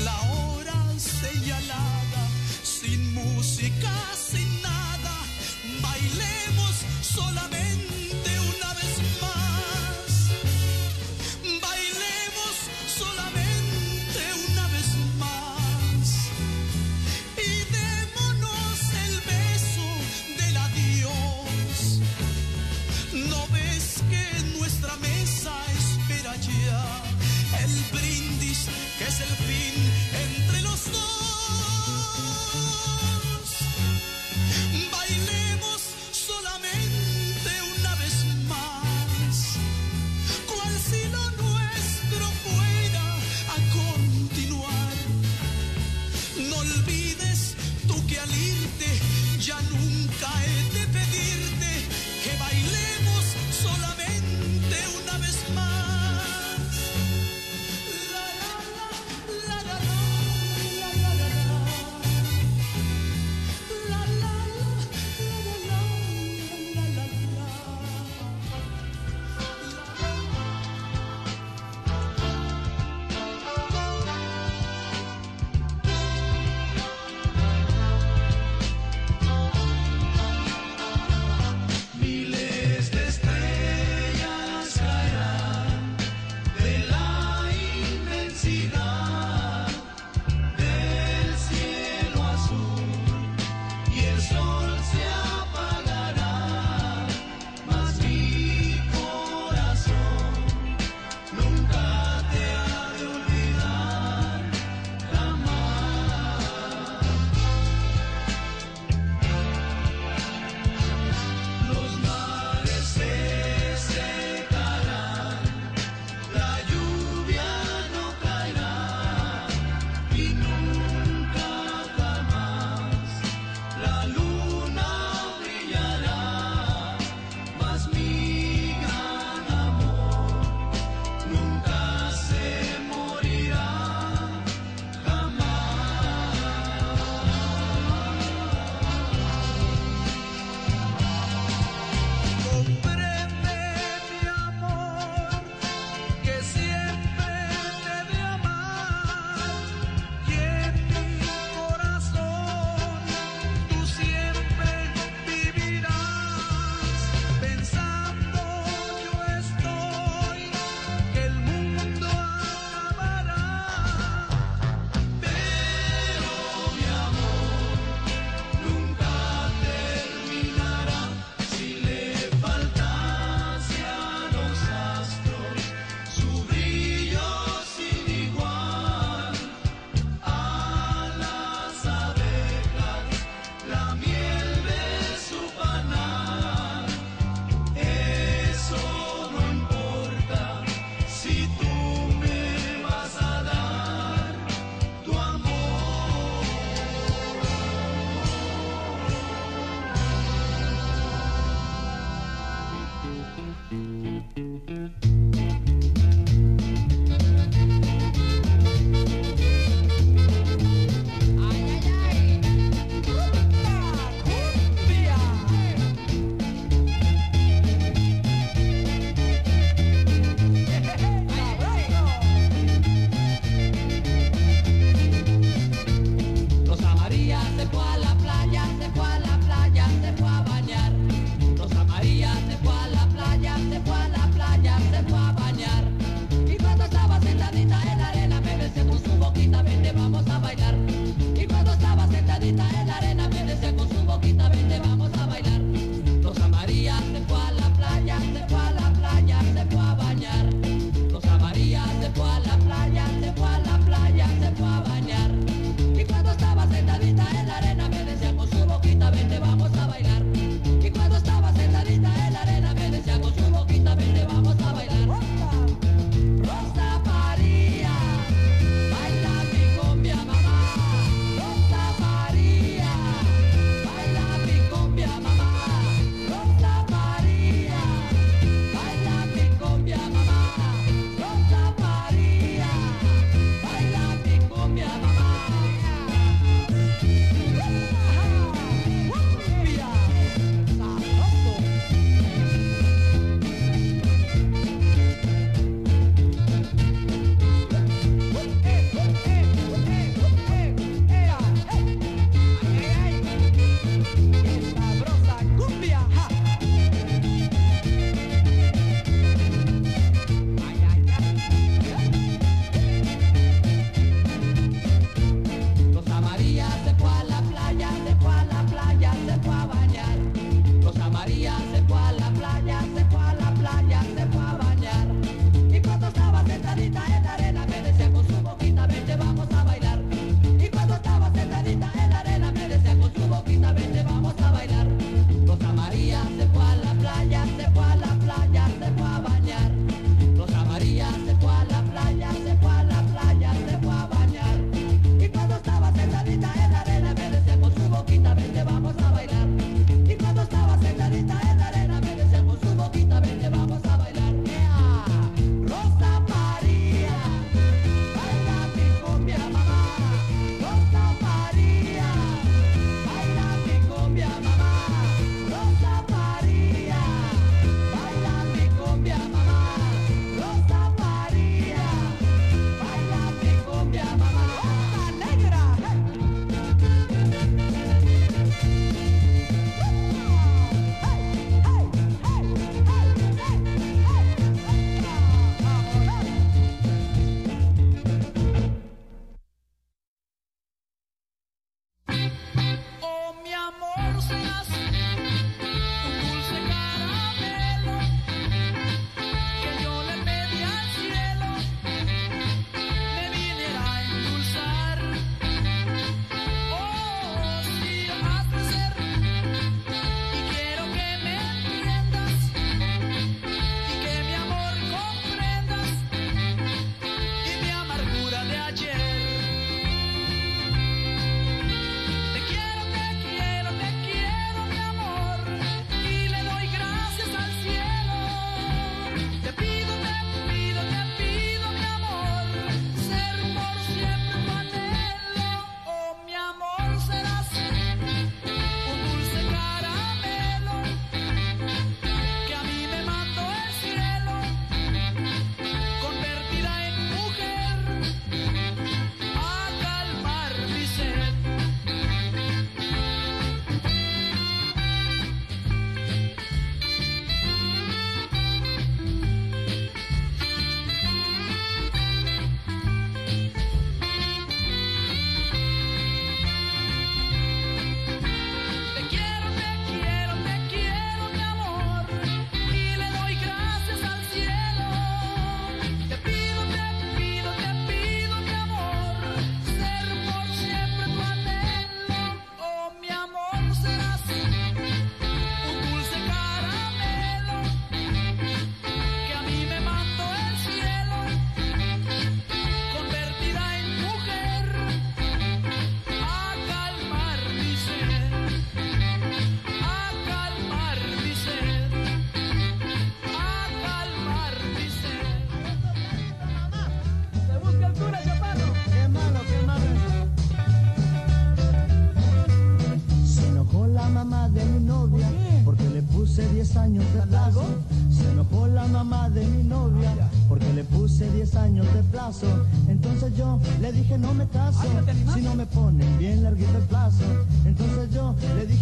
la 0.05 0.21
hora 0.33 0.75
señalada, 0.99 2.29
sin 2.63 3.15
música, 3.15 3.93
sin 4.15 4.50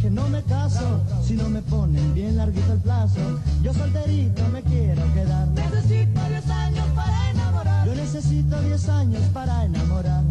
dije 0.09 0.11
no 0.11 0.29
me 0.29 0.43
caso 0.43 1.01
si 1.23 1.35
no 1.35 1.49
me 1.49 1.63
ponen 1.63 2.15
bien 2.15 2.37
larguito 2.37 2.73
el 2.73 2.81
plazo. 2.81 3.21
Yo 3.63 3.73
solterito 3.73 4.43
me 4.49 4.63
quiero 4.63 5.03
quedar. 5.15 5.49
Necesito 5.49 6.21
10 6.29 6.51
años 6.51 6.87
para 6.95 7.31
enamorar. 7.31 7.87
Yo 7.87 7.95
necesito 7.95 8.61
10 8.61 8.89
años 8.89 9.23
para 9.33 9.65
enamorar. 9.65 10.25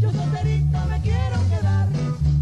Yo 0.00 0.12
solterito 0.12 0.78
me 0.88 1.00
quiero 1.00 1.36
quedar. 1.50 1.88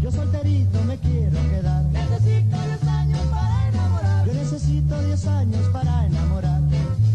Yo 0.01 0.11
solterito 0.11 0.83
me 0.83 0.97
quiero 0.97 1.37
quedar. 1.49 1.83
Necesito 1.85 2.57
10 2.57 2.83
años 2.87 3.21
para 3.31 3.69
enamorar. 3.69 4.27
Yo 4.27 4.33
necesito 4.33 5.01
10 5.03 5.27
años 5.27 5.69
para 5.73 6.05
enamorar. 6.05 6.61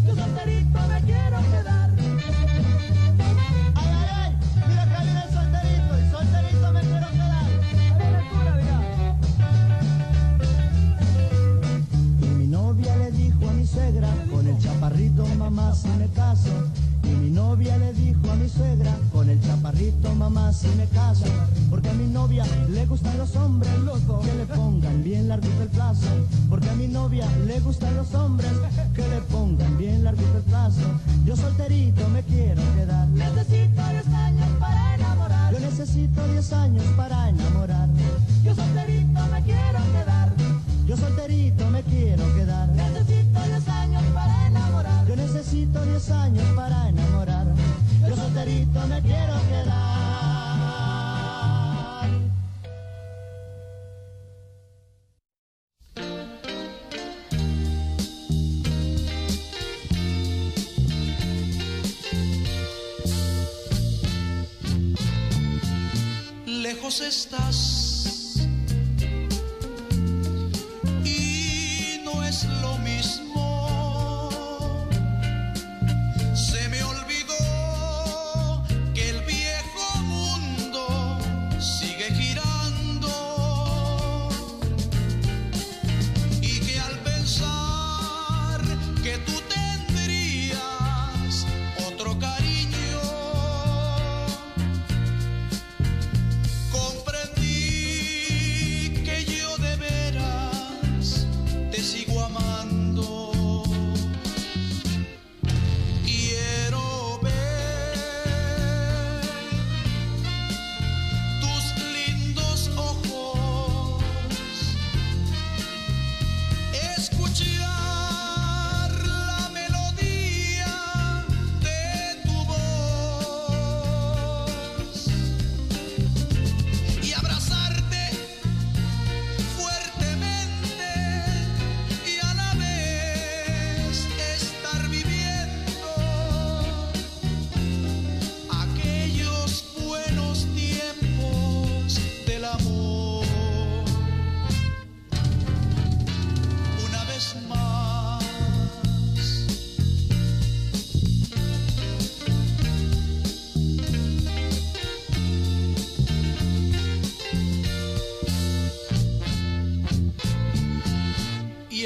Yo 0.05 0.15
solterito 0.15 0.79
me 0.87 1.01
quiero 1.01 1.37
quedar. 1.51 1.72
Chaparrito 14.83 15.25
mamá 15.37 15.73
si 15.73 15.87
me 15.97 16.07
caso. 16.09 16.49
Y 17.03 17.07
mi 17.07 17.29
novia 17.29 17.77
le 17.77 17.93
dijo 17.93 18.29
a 18.29 18.35
mi 18.35 18.49
suegra, 18.49 18.93
con 19.13 19.29
el 19.29 19.39
chaparrito 19.41 20.13
mamá 20.13 20.51
si 20.51 20.67
me 20.75 20.87
caso. 20.87 21.25
Porque 21.69 21.89
a 21.89 21.93
mi 21.93 22.05
novia 22.07 22.43
le 22.69 22.85
gustan 22.85 23.17
los 23.17 23.33
hombres, 23.37 23.71
que 24.23 24.33
le 24.35 24.45
pongan 24.45 25.01
bien 25.03 25.29
larguito 25.29 25.63
el 25.63 25.69
plazo. 25.69 26.07
Porque 26.49 26.69
a 26.69 26.73
mi 26.73 26.87
novia 26.87 27.25
le 27.45 27.61
gustan 27.61 27.95
los 27.95 28.13
hombres, 28.13 28.51
que 28.93 29.07
le 29.07 29.21
pongan 29.21 29.77
bien 29.77 30.03
larguito 30.03 30.37
el 30.37 30.43
plazo. 30.43 30.81
Yo 31.25 31.37
solterito 31.37 32.09
me 32.09 32.21
quiero 32.23 32.61
quedar. 32.75 33.07
Necesito 33.07 33.81
10 33.89 34.07
años 34.07 34.47
para 34.59 34.95
enamorar. 34.95 35.53
Yo 35.53 35.59
necesito 35.59 36.27
10 36.27 36.53
años 36.53 36.83
para 36.97 37.29
enamorar. 37.29 37.87
Yo 38.43 38.53
solterito 38.53 39.19
me 39.31 39.43
quiero 39.43 39.79
quedar. 39.93 40.33
Yo 40.85 40.97
solterito 40.97 41.69
me 41.69 41.83
quiero 41.83 42.35
quedar. 42.35 42.67
Necesito 42.69 43.39
10 43.39 43.67
años 43.69 44.03
para 44.13 44.25
enamorar. 44.25 44.42
Necesito 45.43 45.83
10 45.83 46.11
años 46.11 46.45
para 46.55 46.87
enamorar. 46.87 47.45
Yo 48.07 48.15
solterito 48.15 48.87
me 48.87 49.01
quiero 49.01 49.33
quedar. 49.49 49.83
lejos 66.45 67.01
estás 67.01 67.82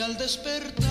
al 0.08 0.16
despertar 0.16 0.87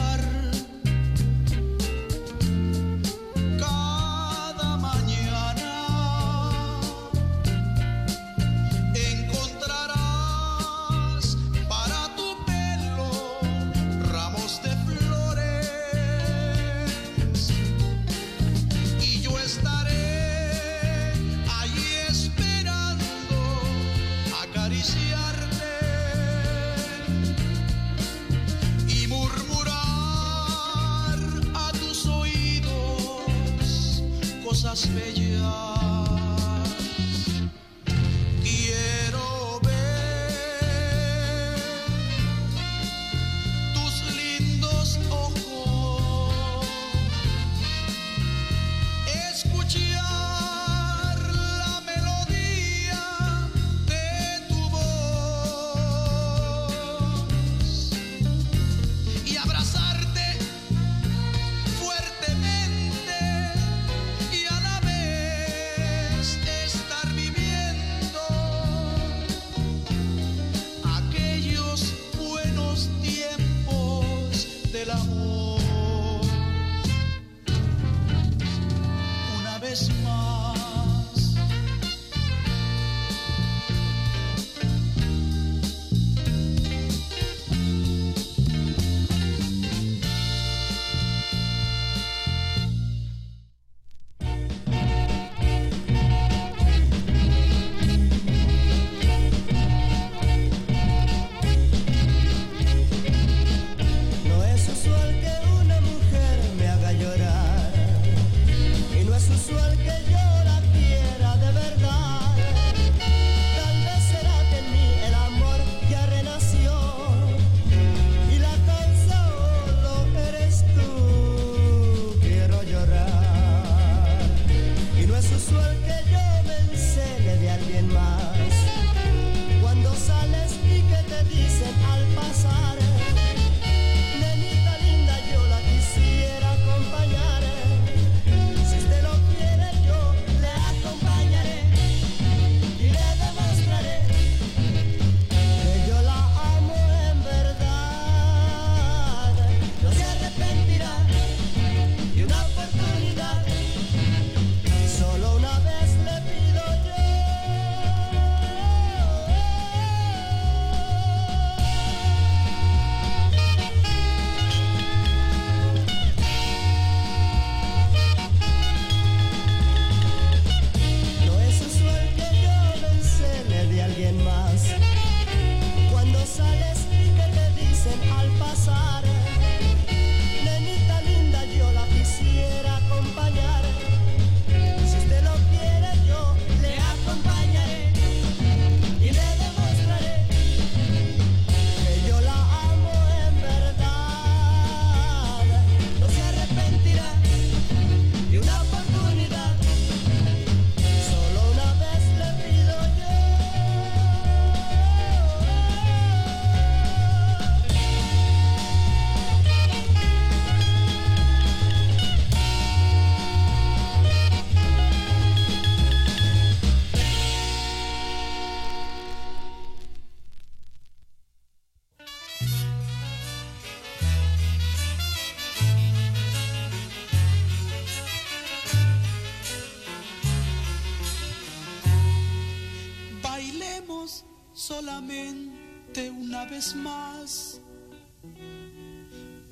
vez 236.66 236.74
más, 236.74 237.60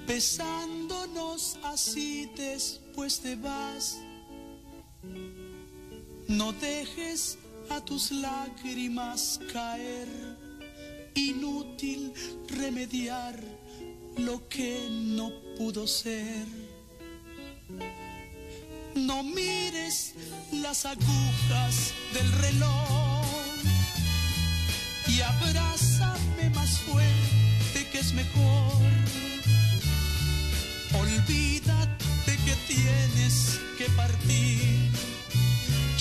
besándonos 0.06 1.58
así 1.62 2.30
después 2.36 3.20
te 3.20 3.36
vas. 3.36 3.98
No 6.26 6.52
dejes 6.52 7.38
a 7.70 7.80
tus 7.84 8.10
lágrimas 8.10 9.38
caer, 9.52 10.08
inútil 11.14 12.12
remediar 12.48 13.38
lo 14.16 14.48
que 14.48 14.88
no 14.90 15.30
pudo 15.56 15.86
ser. 15.86 16.46
No 18.96 19.22
mires 19.22 20.14
las 20.52 20.84
agujas 20.86 21.92
del 22.12 22.32
reloj 22.32 23.24
y 25.06 25.20
abraza 25.20 25.93
más 26.64 26.78
fuerte 26.78 27.88
que 27.92 27.98
es 27.98 28.14
mejor. 28.14 28.72
Olvídate 30.98 32.32
que 32.46 32.54
tienes 32.66 33.60
que 33.76 33.84
partir, 33.96 34.90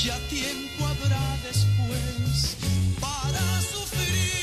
ya 0.01 0.17
tiempo 0.29 0.85
habrá 0.87 1.37
después 1.43 2.55
para 3.01 3.61
sufrir. 3.61 4.42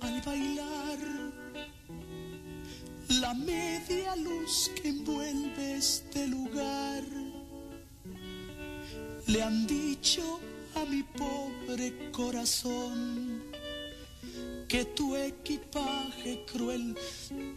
al 0.00 0.20
bailar. 0.22 0.98
La 3.20 3.34
media 3.34 4.16
luz 4.16 4.70
que 4.74 4.88
envuelve 4.88 5.76
este 5.76 6.26
lugar. 6.26 7.04
Le 9.26 9.42
han 9.42 9.66
dicho 9.66 10.40
a 10.74 10.84
mi 10.86 11.02
pobre 11.02 12.10
corazón 12.10 13.44
que 14.66 14.84
tu 14.84 15.14
equipaje 15.14 16.44
cruel 16.52 16.96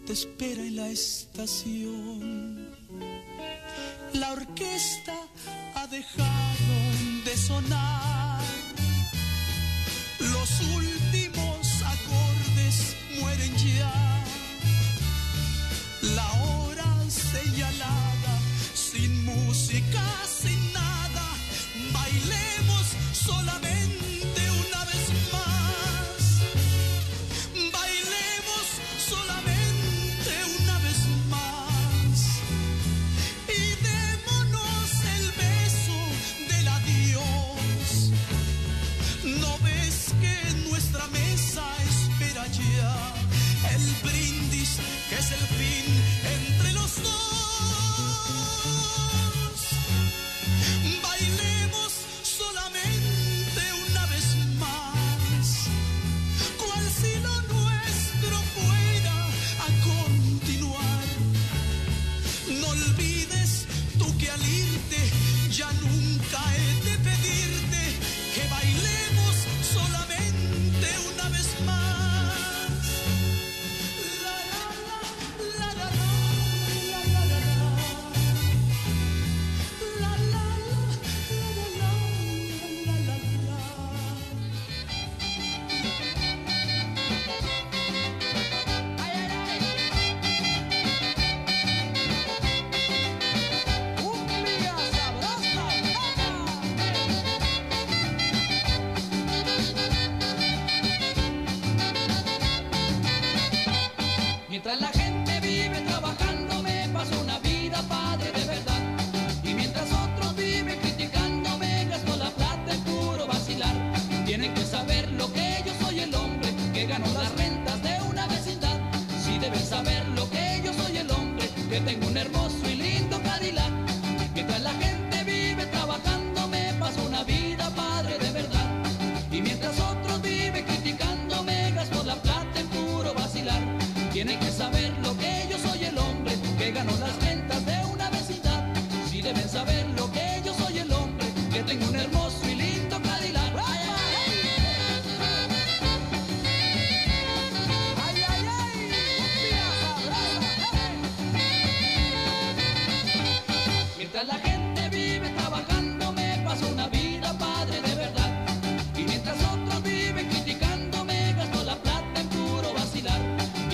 te 0.06 0.14
espera 0.14 0.62
en 0.62 0.76
la 0.76 0.90
estación. 0.90 2.70
La 4.14 4.34
orquesta 4.34 5.16
ha 5.76 5.88
dejado 5.88 6.74
de 7.26 7.38
sonar. 7.38 8.01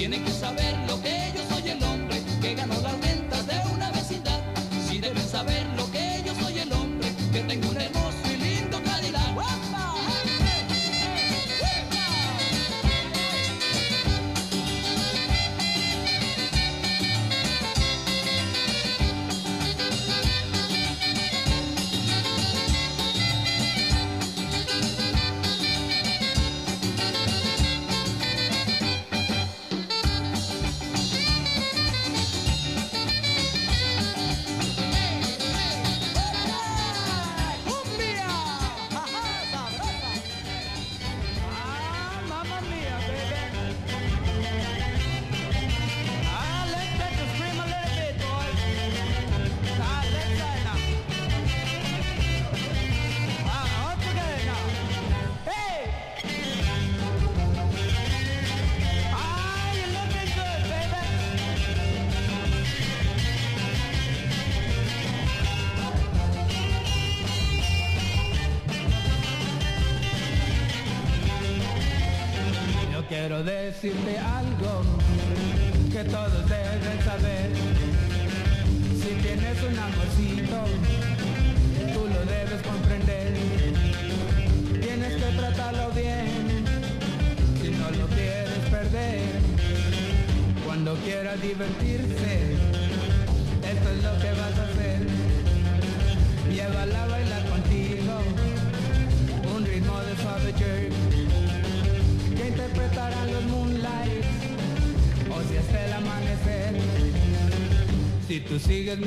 tiene 0.10 0.24
que 0.24 0.32
saber 0.32 0.74
lo 0.88 1.02
que 1.02 1.17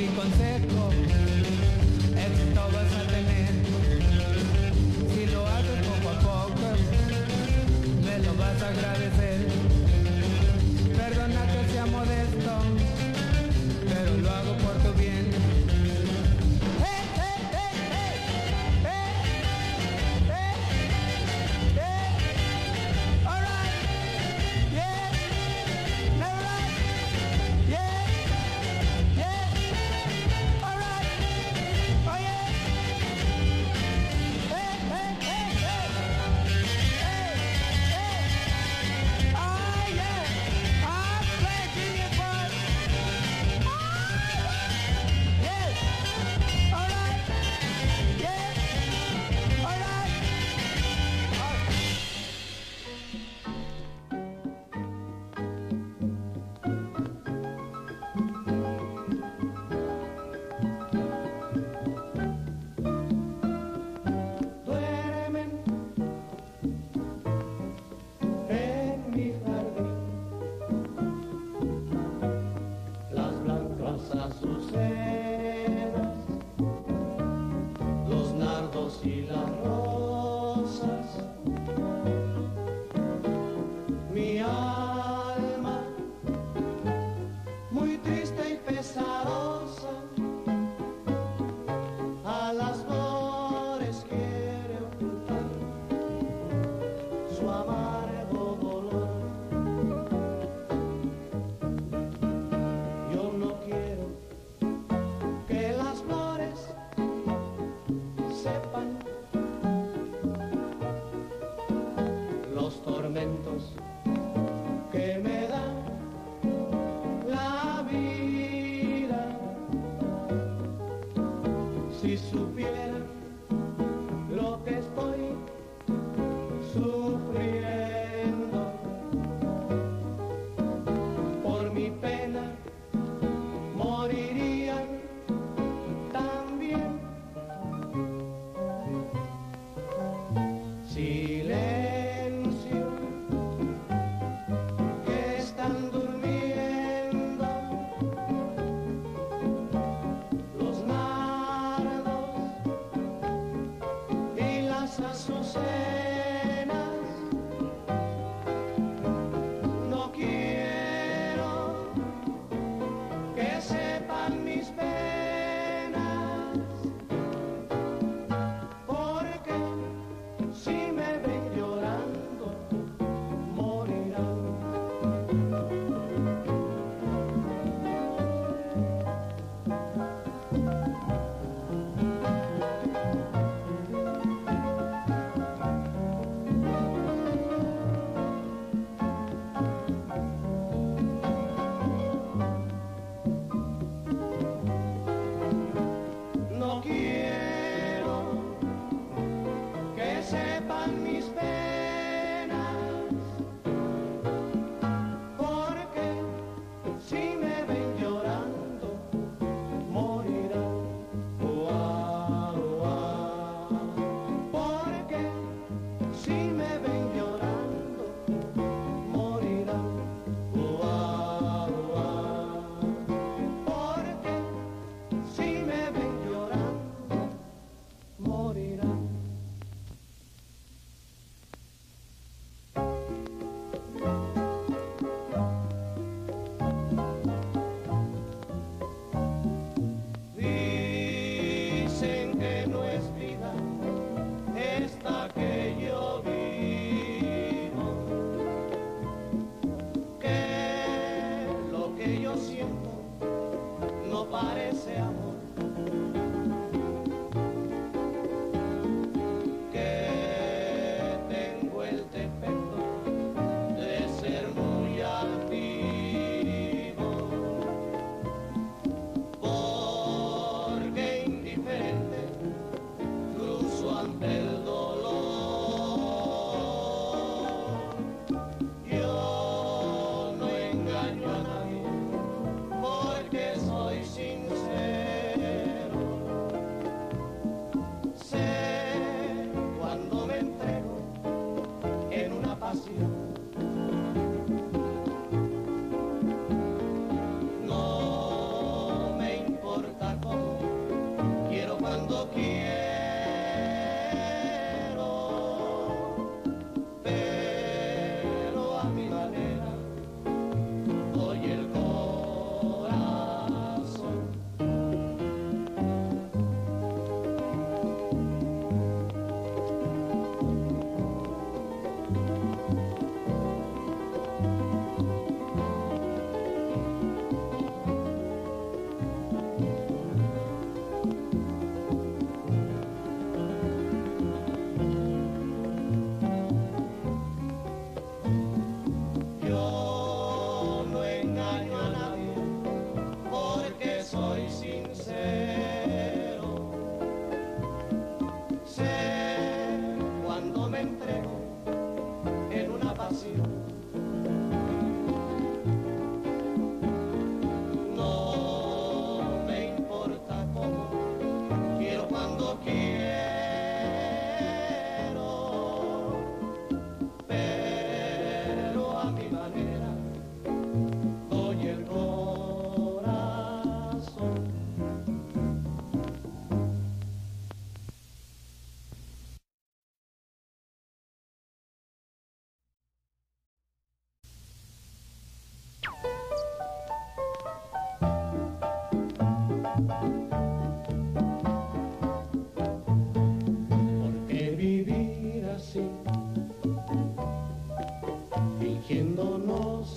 mi 0.01 0.07
consejo, 0.17 0.80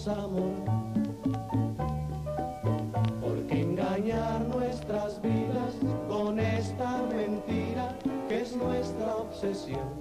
nuestros 0.06 0.08
amores. 0.08 0.70
Porque 3.22 3.62
engañar 3.62 4.42
nuestras 4.48 5.22
vidas 5.22 5.74
con 6.08 6.40
esta 6.40 7.04
mentira 7.04 7.96
que 8.28 8.42
es 8.42 8.56
nuestra 8.56 9.16
obsesión. 9.16 9.94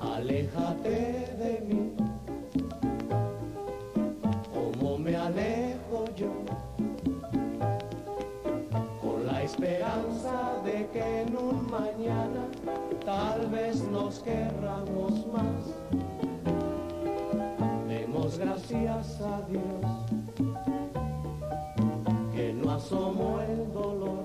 Aléjate 0.00 1.34
de 1.38 1.64
mí, 1.68 1.92
como 4.52 4.98
me 4.98 5.16
alejo 5.16 6.04
yo, 6.16 6.32
con 9.00 9.26
la 9.26 9.42
esperanza 9.42 10.60
de 10.64 10.88
que 10.92 11.20
en 11.22 11.36
un 11.36 11.70
mañana 11.70 12.46
tal 13.04 13.46
vez 13.48 13.82
nos 13.88 14.18
querramos 14.20 15.26
más 15.28 15.77
gracias 18.70 19.20
a 19.22 19.40
Dios 19.48 19.86
que 22.34 22.52
no 22.52 22.70
asomó 22.72 23.40
el 23.40 23.72
dolor 23.72 24.24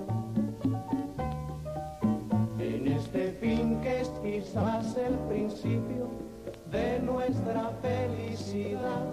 en 2.60 2.88
este 2.88 3.32
fin 3.40 3.80
que 3.82 4.02
es 4.02 4.10
quizás 4.22 4.98
el 4.98 5.14
principio 5.30 6.10
de 6.72 7.00
nuestra 7.00 7.72
felicidad. 7.82 9.04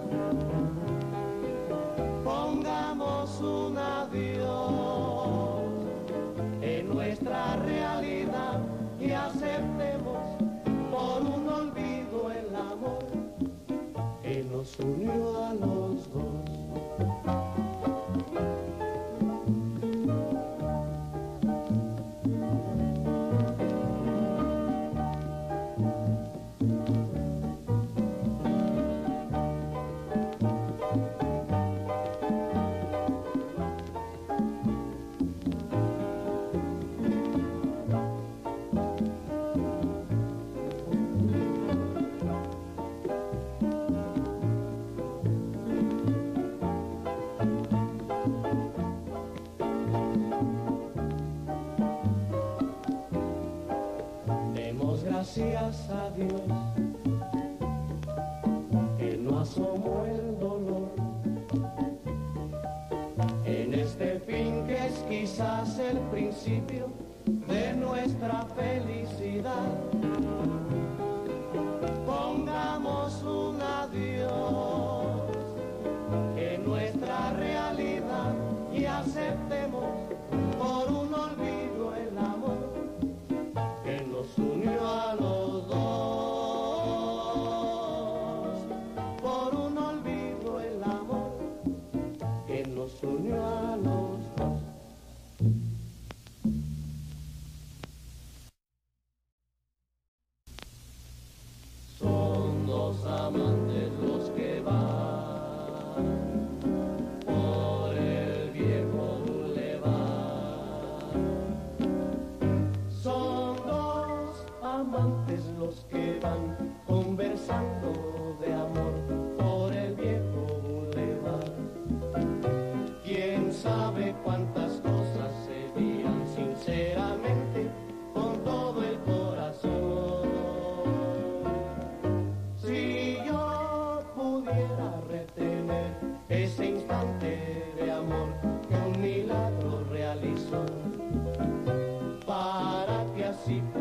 para 142.27 143.05
que 143.15 143.25
así. 143.25 143.80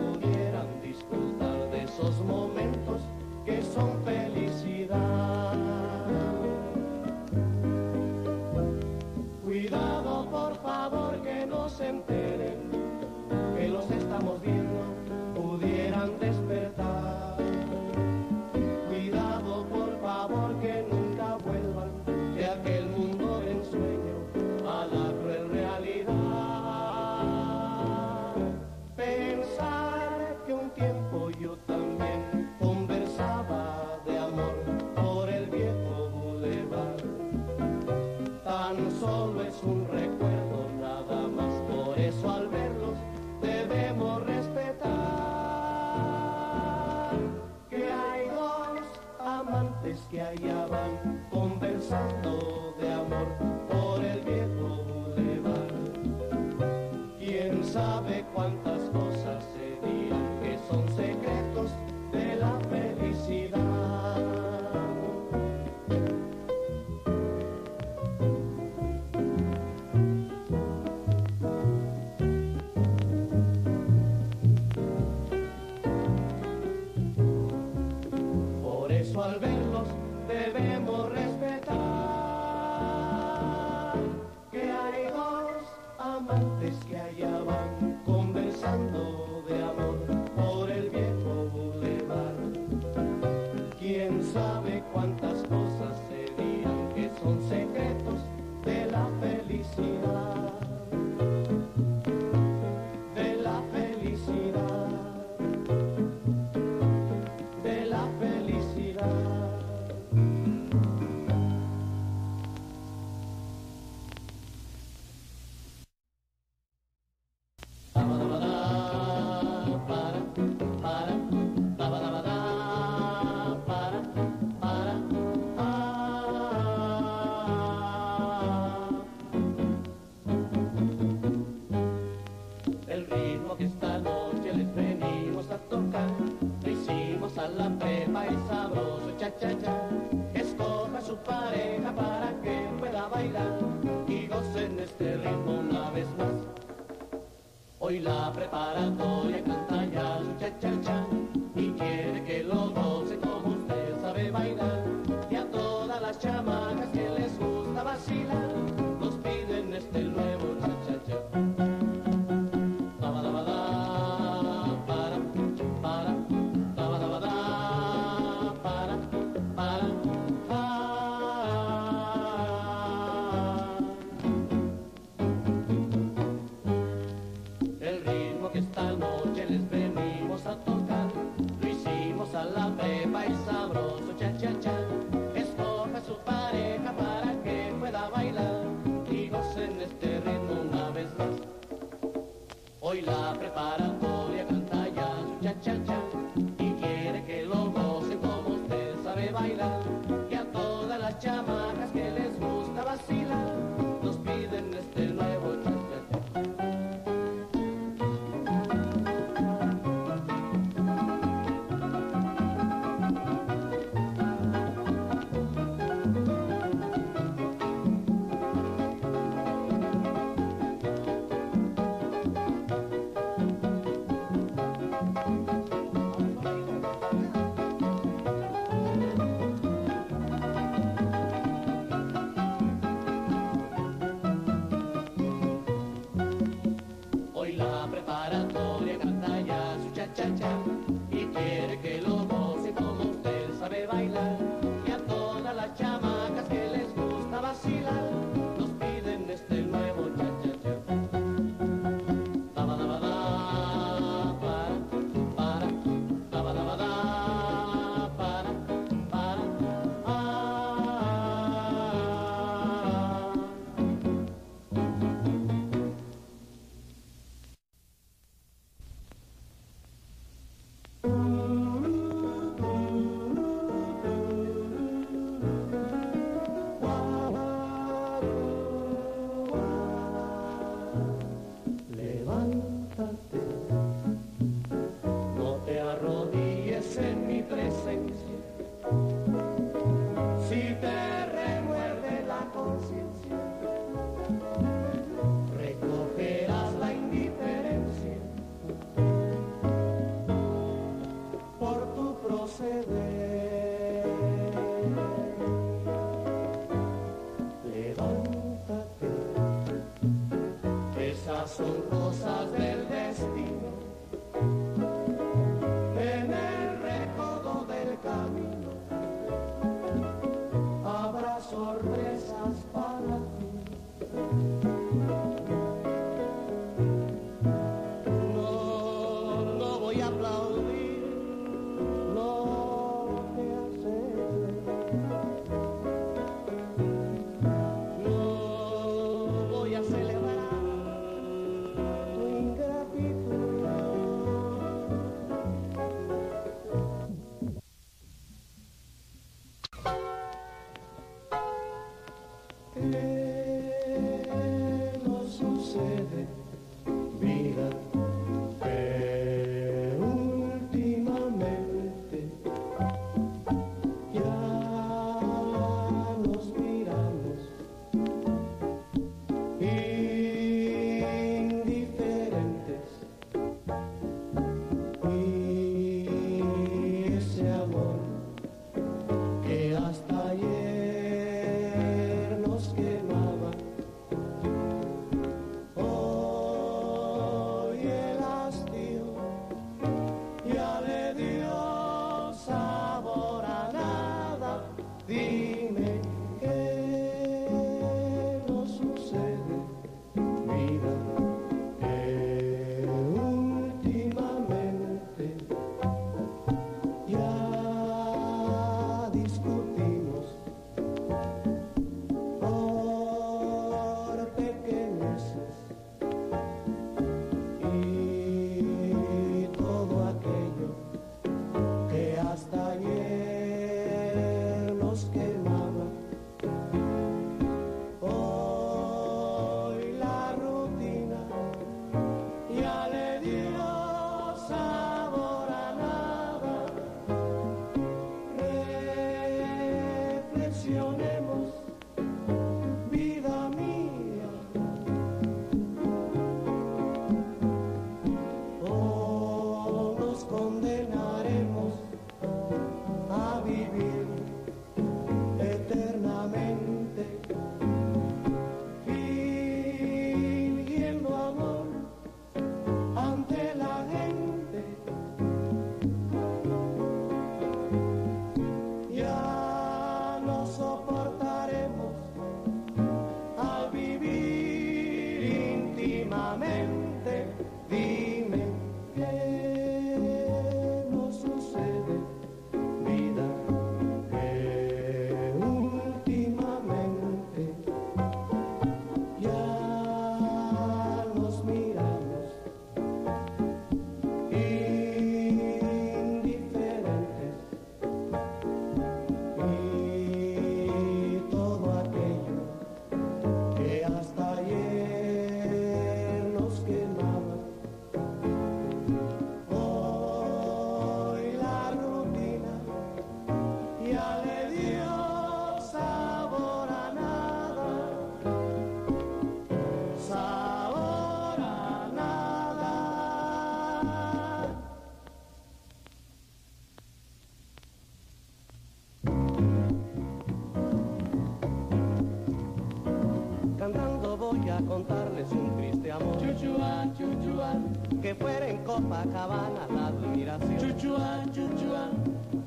Copacabana 538.79 539.67
la 539.75 539.87
admiración. 539.87 540.57
Chuchuá, 540.57 541.25
chuchuá, 541.33 541.89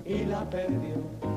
y 0.06 0.24
la 0.24 0.48
perdió. 0.48 1.31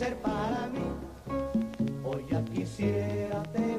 ser 0.00 0.16
para 0.22 0.66
mí. 0.68 0.80
Hoy 2.02 2.24
ya 2.30 2.42
quisiera 2.42 3.42
tener. 3.52 3.69